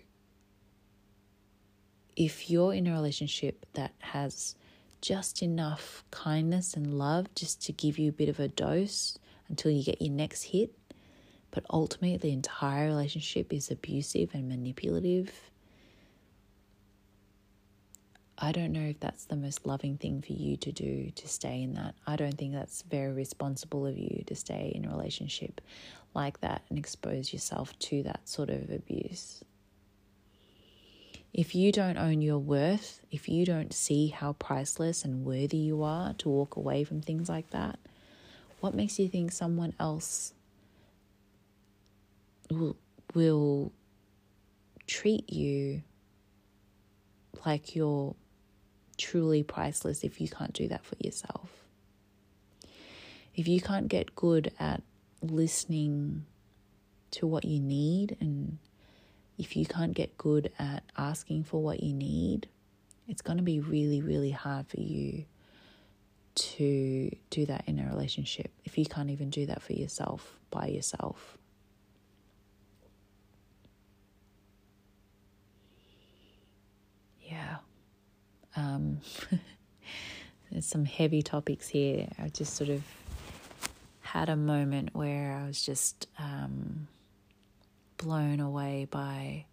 if 2.15 2.49
you're 2.49 2.73
in 2.73 2.87
a 2.87 2.91
relationship 2.91 3.67
that 3.73 3.93
has 3.99 4.55
just 4.99 5.43
enough 5.43 6.03
kindness 6.09 6.73
and 6.73 6.97
love 6.97 7.27
just 7.35 7.61
to 7.67 7.71
give 7.71 7.99
you 7.99 8.09
a 8.09 8.13
bit 8.13 8.29
of 8.29 8.39
a 8.39 8.47
dose 8.47 9.19
until 9.47 9.69
you 9.69 9.83
get 9.83 10.01
your 10.01 10.11
next 10.11 10.43
hit, 10.43 10.78
but 11.51 11.65
ultimately 11.69 12.17
the 12.17 12.33
entire 12.33 12.87
relationship 12.87 13.53
is 13.53 13.71
abusive 13.71 14.29
and 14.33 14.49
manipulative. 14.49 15.31
I 18.41 18.53
don't 18.53 18.71
know 18.71 18.87
if 18.87 18.99
that's 19.01 19.25
the 19.25 19.35
most 19.35 19.65
loving 19.65 19.97
thing 19.97 20.21
for 20.21 20.31
you 20.31 20.55
to 20.57 20.71
do 20.71 21.11
to 21.13 21.27
stay 21.27 21.61
in 21.61 21.73
that. 21.73 21.95
I 22.07 22.15
don't 22.15 22.37
think 22.37 22.53
that's 22.53 22.83
very 22.83 23.11
responsible 23.11 23.85
of 23.85 23.97
you 23.97 24.23
to 24.27 24.35
stay 24.35 24.71
in 24.73 24.85
a 24.85 24.89
relationship 24.89 25.59
like 26.15 26.39
that 26.39 26.61
and 26.69 26.79
expose 26.79 27.33
yourself 27.33 27.77
to 27.79 28.03
that 28.03 28.29
sort 28.29 28.49
of 28.49 28.69
abuse. 28.69 29.43
If 31.33 31.53
you 31.53 31.71
don't 31.71 31.97
own 31.97 32.21
your 32.21 32.39
worth, 32.39 33.01
if 33.11 33.27
you 33.29 33.45
don't 33.45 33.73
see 33.73 34.07
how 34.07 34.33
priceless 34.33 35.03
and 35.03 35.25
worthy 35.25 35.57
you 35.57 35.83
are 35.83 36.13
to 36.13 36.29
walk 36.29 36.55
away 36.55 36.83
from 36.83 37.01
things 37.01 37.29
like 37.29 37.51
that, 37.51 37.77
what 38.61 38.73
makes 38.73 38.97
you 38.99 39.07
think 39.07 39.31
someone 39.31 39.73
else 39.79 40.33
will, 42.49 42.75
will 43.13 43.71
treat 44.87 45.31
you 45.31 45.83
like 47.45 47.75
you're 47.75 48.15
truly 48.97 49.43
priceless 49.43 50.03
if 50.03 50.19
you 50.19 50.27
can't 50.27 50.53
do 50.53 50.67
that 50.67 50.83
for 50.83 50.95
yourself. 50.99 51.49
If 53.35 53.47
you 53.47 53.61
can't 53.61 53.87
get 53.87 54.15
good 54.15 54.51
at 54.59 54.83
listening 55.21 56.25
to 57.11 57.25
what 57.25 57.45
you 57.45 57.59
need, 57.59 58.17
and 58.19 58.57
if 59.37 59.55
you 59.55 59.65
can't 59.65 59.93
get 59.93 60.17
good 60.17 60.51
at 60.59 60.83
asking 60.97 61.45
for 61.45 61.61
what 61.61 61.81
you 61.81 61.93
need, 61.93 62.49
it's 63.07 63.21
going 63.21 63.37
to 63.37 63.43
be 63.43 63.59
really, 63.59 64.01
really 64.01 64.31
hard 64.31 64.67
for 64.67 64.79
you 64.79 65.25
to 66.35 67.15
do 67.29 67.45
that 67.45 67.63
in 67.67 67.79
a 67.79 67.87
relationship 67.87 68.51
if 68.63 68.77
you 68.77 68.85
can't 68.85 69.09
even 69.09 69.29
do 69.29 69.45
that 69.45 69.61
for 69.61 69.73
yourself 69.73 70.37
by 70.51 70.67
yourself. 70.67 71.37
yeah. 77.29 77.57
Um, 78.55 78.99
there's 80.51 80.65
some 80.65 80.85
heavy 80.85 81.21
topics 81.21 81.67
here. 81.67 82.07
I 82.17 82.29
just 82.29 82.55
sort 82.55 82.69
of 82.69 82.83
had 84.01 84.29
a 84.29 84.35
moment 84.35 84.89
where 84.93 85.33
I 85.33 85.45
was 85.45 85.61
just 85.61 86.07
um, 86.17 86.87
blown 87.97 88.39
away 88.39 88.87
by 88.89 89.45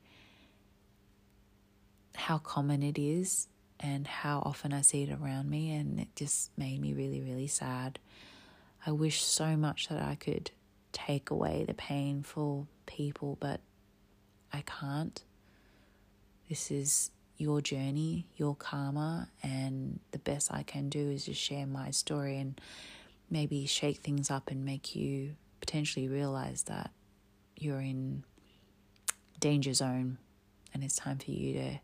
how 2.14 2.38
common 2.38 2.82
it 2.82 2.98
is 2.98 3.48
and 3.78 4.06
how 4.06 4.42
often 4.46 4.72
I 4.72 4.80
see 4.80 5.02
it 5.02 5.10
around 5.12 5.50
me, 5.50 5.74
and 5.74 6.00
it 6.00 6.08
just 6.16 6.50
made 6.56 6.80
me 6.80 6.94
really, 6.94 7.20
really 7.20 7.46
sad. 7.46 7.98
I 8.86 8.92
wish 8.92 9.22
so 9.22 9.56
much 9.56 9.88
that 9.88 10.02
I 10.02 10.14
could 10.14 10.50
take 10.92 11.30
away 11.30 11.64
the 11.66 11.74
pain 11.74 12.22
for 12.22 12.66
people, 12.86 13.36
but 13.38 13.60
I 14.52 14.62
can't. 14.62 15.22
This 16.48 16.70
is 16.70 17.10
your 17.38 17.60
journey, 17.60 18.26
your 18.36 18.54
karma, 18.54 19.28
and 19.42 20.00
the 20.12 20.18
best 20.18 20.52
I 20.52 20.62
can 20.62 20.88
do 20.88 21.10
is 21.10 21.26
just 21.26 21.40
share 21.40 21.66
my 21.66 21.90
story 21.90 22.38
and 22.38 22.60
maybe 23.30 23.66
shake 23.66 23.98
things 23.98 24.30
up 24.30 24.50
and 24.50 24.64
make 24.64 24.96
you 24.96 25.36
potentially 25.60 26.08
realize 26.08 26.64
that 26.64 26.90
you're 27.56 27.80
in 27.80 28.22
danger 29.40 29.74
zone 29.74 30.18
and 30.72 30.84
it's 30.84 30.96
time 30.96 31.18
for 31.18 31.30
you 31.30 31.54
to 31.54 31.78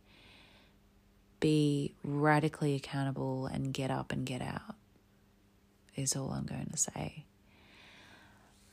be 1.41 1.95
radically 2.05 2.75
accountable 2.75 3.47
and 3.47 3.75
get 3.75 3.91
up 3.91 4.13
and 4.13 4.25
get 4.25 4.41
out 4.41 4.77
is 5.97 6.15
all 6.15 6.31
I'm 6.31 6.47
going 6.47 6.69
to 6.71 6.79
say. 6.79 7.25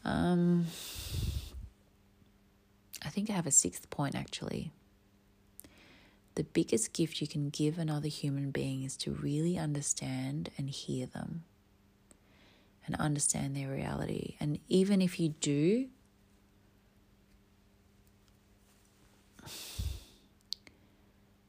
Um, 0.05 0.67
I 3.03 3.09
think 3.09 3.29
I 3.29 3.33
have 3.33 3.47
a 3.47 3.51
sixth 3.51 3.89
point 3.89 4.15
actually 4.15 4.71
the 6.39 6.45
biggest 6.45 6.93
gift 6.93 7.19
you 7.19 7.27
can 7.27 7.49
give 7.49 7.77
another 7.77 8.07
human 8.07 8.49
being 8.49 8.83
is 8.83 8.95
to 8.95 9.11
really 9.11 9.57
understand 9.57 10.49
and 10.57 10.69
hear 10.69 11.05
them 11.05 11.43
and 12.87 12.95
understand 12.95 13.57
their 13.57 13.67
reality. 13.67 14.37
And 14.39 14.57
even 14.69 15.01
if 15.01 15.19
you 15.19 15.35
do, 15.41 15.89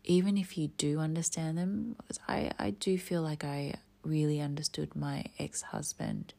even 0.02 0.36
if 0.36 0.58
you 0.58 0.66
do 0.76 0.98
understand 0.98 1.56
them, 1.56 1.94
I, 2.26 2.50
I 2.58 2.70
do 2.70 2.98
feel 2.98 3.22
like 3.22 3.44
I 3.44 3.74
really 4.02 4.40
understood 4.40 4.96
my 4.96 5.26
ex 5.38 5.62
husband. 5.62 6.34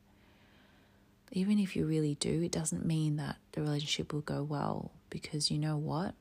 Even 1.32 1.58
if 1.58 1.78
you 1.78 1.86
really 1.86 2.16
do, 2.16 2.44
it 2.44 2.52
doesn't 2.52 2.86
mean 2.86 3.16
that 3.16 3.38
the 3.54 3.62
relationship 3.62 4.12
will 4.12 4.20
go 4.20 4.44
well 4.44 4.92
because 5.10 5.50
you 5.50 5.58
know 5.58 5.78
what? 5.78 6.16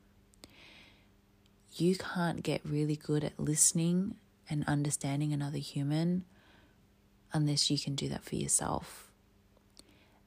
You 1.73 1.95
can't 1.95 2.43
get 2.43 2.61
really 2.65 2.95
good 2.95 3.23
at 3.23 3.39
listening 3.39 4.15
and 4.49 4.65
understanding 4.67 5.31
another 5.31 5.57
human 5.57 6.25
unless 7.33 7.71
you 7.71 7.79
can 7.79 7.95
do 7.95 8.09
that 8.09 8.23
for 8.23 8.35
yourself. 8.35 9.09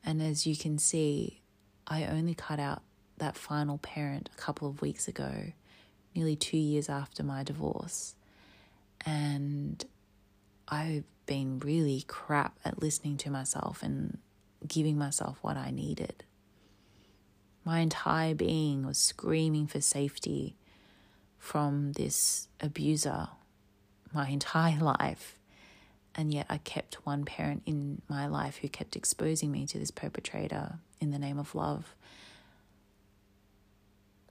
And 0.04 0.22
as 0.22 0.46
you 0.46 0.56
can 0.56 0.78
see, 0.78 1.40
I 1.86 2.06
only 2.06 2.34
cut 2.34 2.58
out 2.58 2.82
that 3.18 3.36
final 3.36 3.78
parent 3.78 4.30
a 4.32 4.40
couple 4.40 4.68
of 4.68 4.80
weeks 4.80 5.06
ago, 5.06 5.52
nearly 6.14 6.36
two 6.36 6.56
years 6.56 6.88
after 6.88 7.22
my 7.22 7.42
divorce. 7.42 8.14
And 9.04 9.84
I've 10.68 11.04
been 11.26 11.58
really 11.58 12.04
crap 12.06 12.58
at 12.64 12.80
listening 12.80 13.18
to 13.18 13.30
myself 13.30 13.82
and 13.82 14.18
giving 14.66 14.96
myself 14.96 15.38
what 15.42 15.56
I 15.56 15.70
needed. 15.70 16.24
My 17.64 17.80
entire 17.80 18.34
being 18.34 18.86
was 18.86 18.98
screaming 18.98 19.66
for 19.66 19.80
safety 19.80 20.56
from 21.44 21.92
this 21.92 22.48
abuser 22.58 23.28
my 24.14 24.30
entire 24.30 24.80
life. 24.98 25.38
And 26.14 26.32
yet 26.32 26.46
I 26.48 26.56
kept 26.56 27.04
one 27.04 27.26
parent 27.26 27.62
in 27.66 28.00
my 28.08 28.26
life 28.26 28.56
who 28.58 28.68
kept 28.68 28.96
exposing 28.96 29.52
me 29.52 29.66
to 29.66 29.78
this 29.78 29.90
perpetrator 29.90 30.78
in 31.00 31.10
the 31.10 31.18
name 31.18 31.38
of 31.38 31.54
love. 31.54 31.94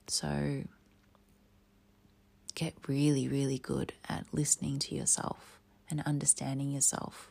So 0.08 0.64
get 2.56 2.74
really, 2.88 3.28
really 3.28 3.58
good 3.58 3.92
at 4.08 4.26
listening 4.32 4.80
to 4.80 4.94
yourself 4.96 5.60
and 5.88 6.02
understanding 6.04 6.72
yourself 6.72 7.30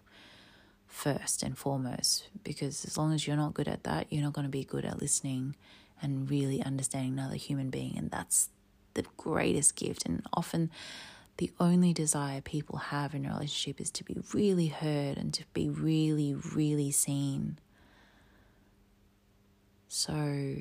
first 0.88 1.44
and 1.44 1.58
foremost. 1.58 2.30
Because 2.44 2.86
as 2.86 2.98
long 2.98 3.12
as 3.12 3.28
you're 3.28 3.36
not 3.36 3.54
good 3.54 3.68
at 3.68 3.84
that, 3.84 4.08
you're 4.10 4.24
not 4.24 4.34
going 4.34 4.46
to 4.46 4.52
be 4.52 4.64
good 4.64 4.86
at 4.86 5.02
listening 5.02 5.56
and 6.02 6.30
really 6.30 6.64
understanding 6.64 7.14
another 7.14 7.36
human 7.36 7.70
being. 7.70 7.98
And 7.98 8.10
that's 8.12 8.50
the 8.94 9.06
greatest 9.18 9.76
gift. 9.76 10.06
And 10.06 10.24
often 10.34 10.70
the 11.38 11.52
only 11.60 11.94
desire 11.94 12.42
people 12.42 12.78
have 12.78 13.14
in 13.16 13.26
a 13.26 13.34
relationship 13.34 13.82
is 13.82 13.90
to 13.92 14.04
be 14.04 14.18
really 14.34 14.68
heard 14.68 15.18
and 15.18 15.34
to 15.34 15.44
be 15.54 15.70
really, 15.70 16.34
really 16.34 16.92
seen. 16.92 17.60
So, 19.88 20.56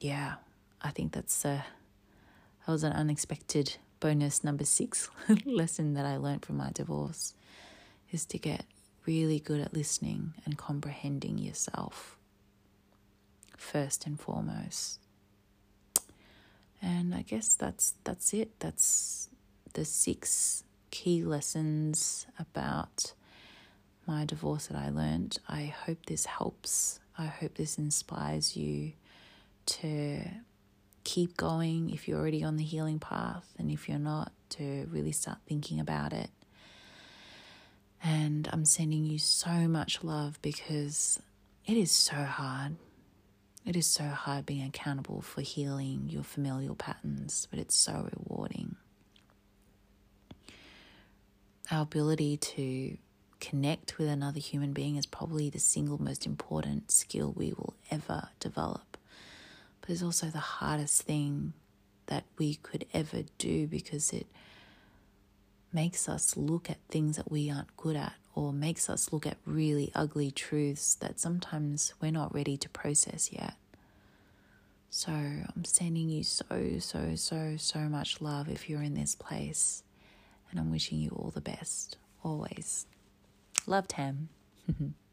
yeah, 0.00 0.34
I 0.80 0.90
think 0.90 1.12
that's 1.12 1.44
a 1.44 1.64
that 2.66 2.72
was 2.72 2.84
an 2.84 2.92
unexpected 2.92 3.76
bonus 4.00 4.44
number 4.44 4.64
six 4.64 5.10
lesson 5.44 5.94
that 5.94 6.06
I 6.06 6.16
learned 6.16 6.44
from 6.44 6.56
my 6.56 6.70
divorce 6.72 7.34
is 8.10 8.24
to 8.26 8.38
get 8.38 8.64
really 9.06 9.40
good 9.40 9.60
at 9.60 9.74
listening 9.74 10.34
and 10.44 10.56
comprehending 10.56 11.38
yourself 11.38 12.16
first 13.56 14.06
and 14.06 14.20
foremost. 14.20 14.99
And 16.82 17.14
I 17.14 17.22
guess 17.22 17.54
that's 17.54 17.94
that's 18.04 18.32
it. 18.32 18.58
That's 18.60 19.28
the 19.74 19.84
six 19.84 20.64
key 20.90 21.22
lessons 21.22 22.26
about 22.38 23.12
my 24.06 24.24
divorce 24.24 24.66
that 24.68 24.76
I 24.76 24.88
learned. 24.88 25.38
I 25.48 25.66
hope 25.66 26.06
this 26.06 26.26
helps. 26.26 27.00
I 27.16 27.26
hope 27.26 27.54
this 27.54 27.78
inspires 27.78 28.56
you 28.56 28.92
to 29.66 30.22
keep 31.04 31.36
going 31.36 31.90
if 31.90 32.08
you're 32.08 32.18
already 32.18 32.42
on 32.42 32.56
the 32.56 32.64
healing 32.64 32.98
path, 32.98 33.54
and 33.58 33.70
if 33.70 33.88
you're 33.88 33.98
not, 33.98 34.32
to 34.50 34.86
really 34.90 35.12
start 35.12 35.38
thinking 35.46 35.78
about 35.80 36.12
it. 36.12 36.30
And 38.02 38.48
I'm 38.52 38.64
sending 38.64 39.04
you 39.04 39.18
so 39.18 39.68
much 39.68 40.02
love 40.02 40.38
because 40.42 41.20
it 41.66 41.76
is 41.76 41.90
so 41.90 42.16
hard. 42.16 42.76
It 43.64 43.76
is 43.76 43.86
so 43.86 44.04
hard 44.04 44.46
being 44.46 44.66
accountable 44.66 45.20
for 45.20 45.42
healing 45.42 46.08
your 46.08 46.22
familial 46.22 46.74
patterns, 46.74 47.46
but 47.50 47.58
it's 47.58 47.76
so 47.76 48.08
rewarding. 48.16 48.76
Our 51.70 51.82
ability 51.82 52.36
to 52.38 52.96
connect 53.38 53.98
with 53.98 54.08
another 54.08 54.40
human 54.40 54.72
being 54.72 54.96
is 54.96 55.06
probably 55.06 55.50
the 55.50 55.58
single 55.58 56.02
most 56.02 56.26
important 56.26 56.90
skill 56.90 57.32
we 57.36 57.52
will 57.52 57.74
ever 57.90 58.28
develop. 58.40 58.96
But 59.80 59.90
it's 59.90 60.02
also 60.02 60.26
the 60.26 60.38
hardest 60.38 61.02
thing 61.02 61.52
that 62.06 62.24
we 62.38 62.56
could 62.56 62.86
ever 62.92 63.22
do 63.38 63.66
because 63.66 64.12
it 64.12 64.26
makes 65.72 66.08
us 66.08 66.36
look 66.36 66.68
at 66.68 66.78
things 66.88 67.16
that 67.16 67.30
we 67.30 67.50
aren't 67.50 67.76
good 67.76 67.96
at 67.96 68.14
or 68.34 68.52
makes 68.52 68.88
us 68.88 69.12
look 69.12 69.26
at 69.26 69.36
really 69.44 69.90
ugly 69.94 70.30
truths 70.30 70.94
that 70.96 71.18
sometimes 71.20 71.94
we're 72.00 72.12
not 72.12 72.34
ready 72.34 72.56
to 72.56 72.68
process 72.68 73.32
yet. 73.32 73.54
So 74.88 75.12
I'm 75.12 75.64
sending 75.64 76.08
you 76.08 76.24
so, 76.24 76.78
so, 76.80 77.14
so, 77.14 77.54
so 77.56 77.78
much 77.80 78.20
love 78.20 78.48
if 78.48 78.68
you're 78.68 78.82
in 78.82 78.94
this 78.94 79.14
place. 79.14 79.82
And 80.50 80.58
I'm 80.58 80.70
wishing 80.70 80.98
you 80.98 81.10
all 81.10 81.30
the 81.32 81.40
best, 81.40 81.96
always. 82.24 82.86
Love, 83.66 83.86
Tam. 83.86 84.28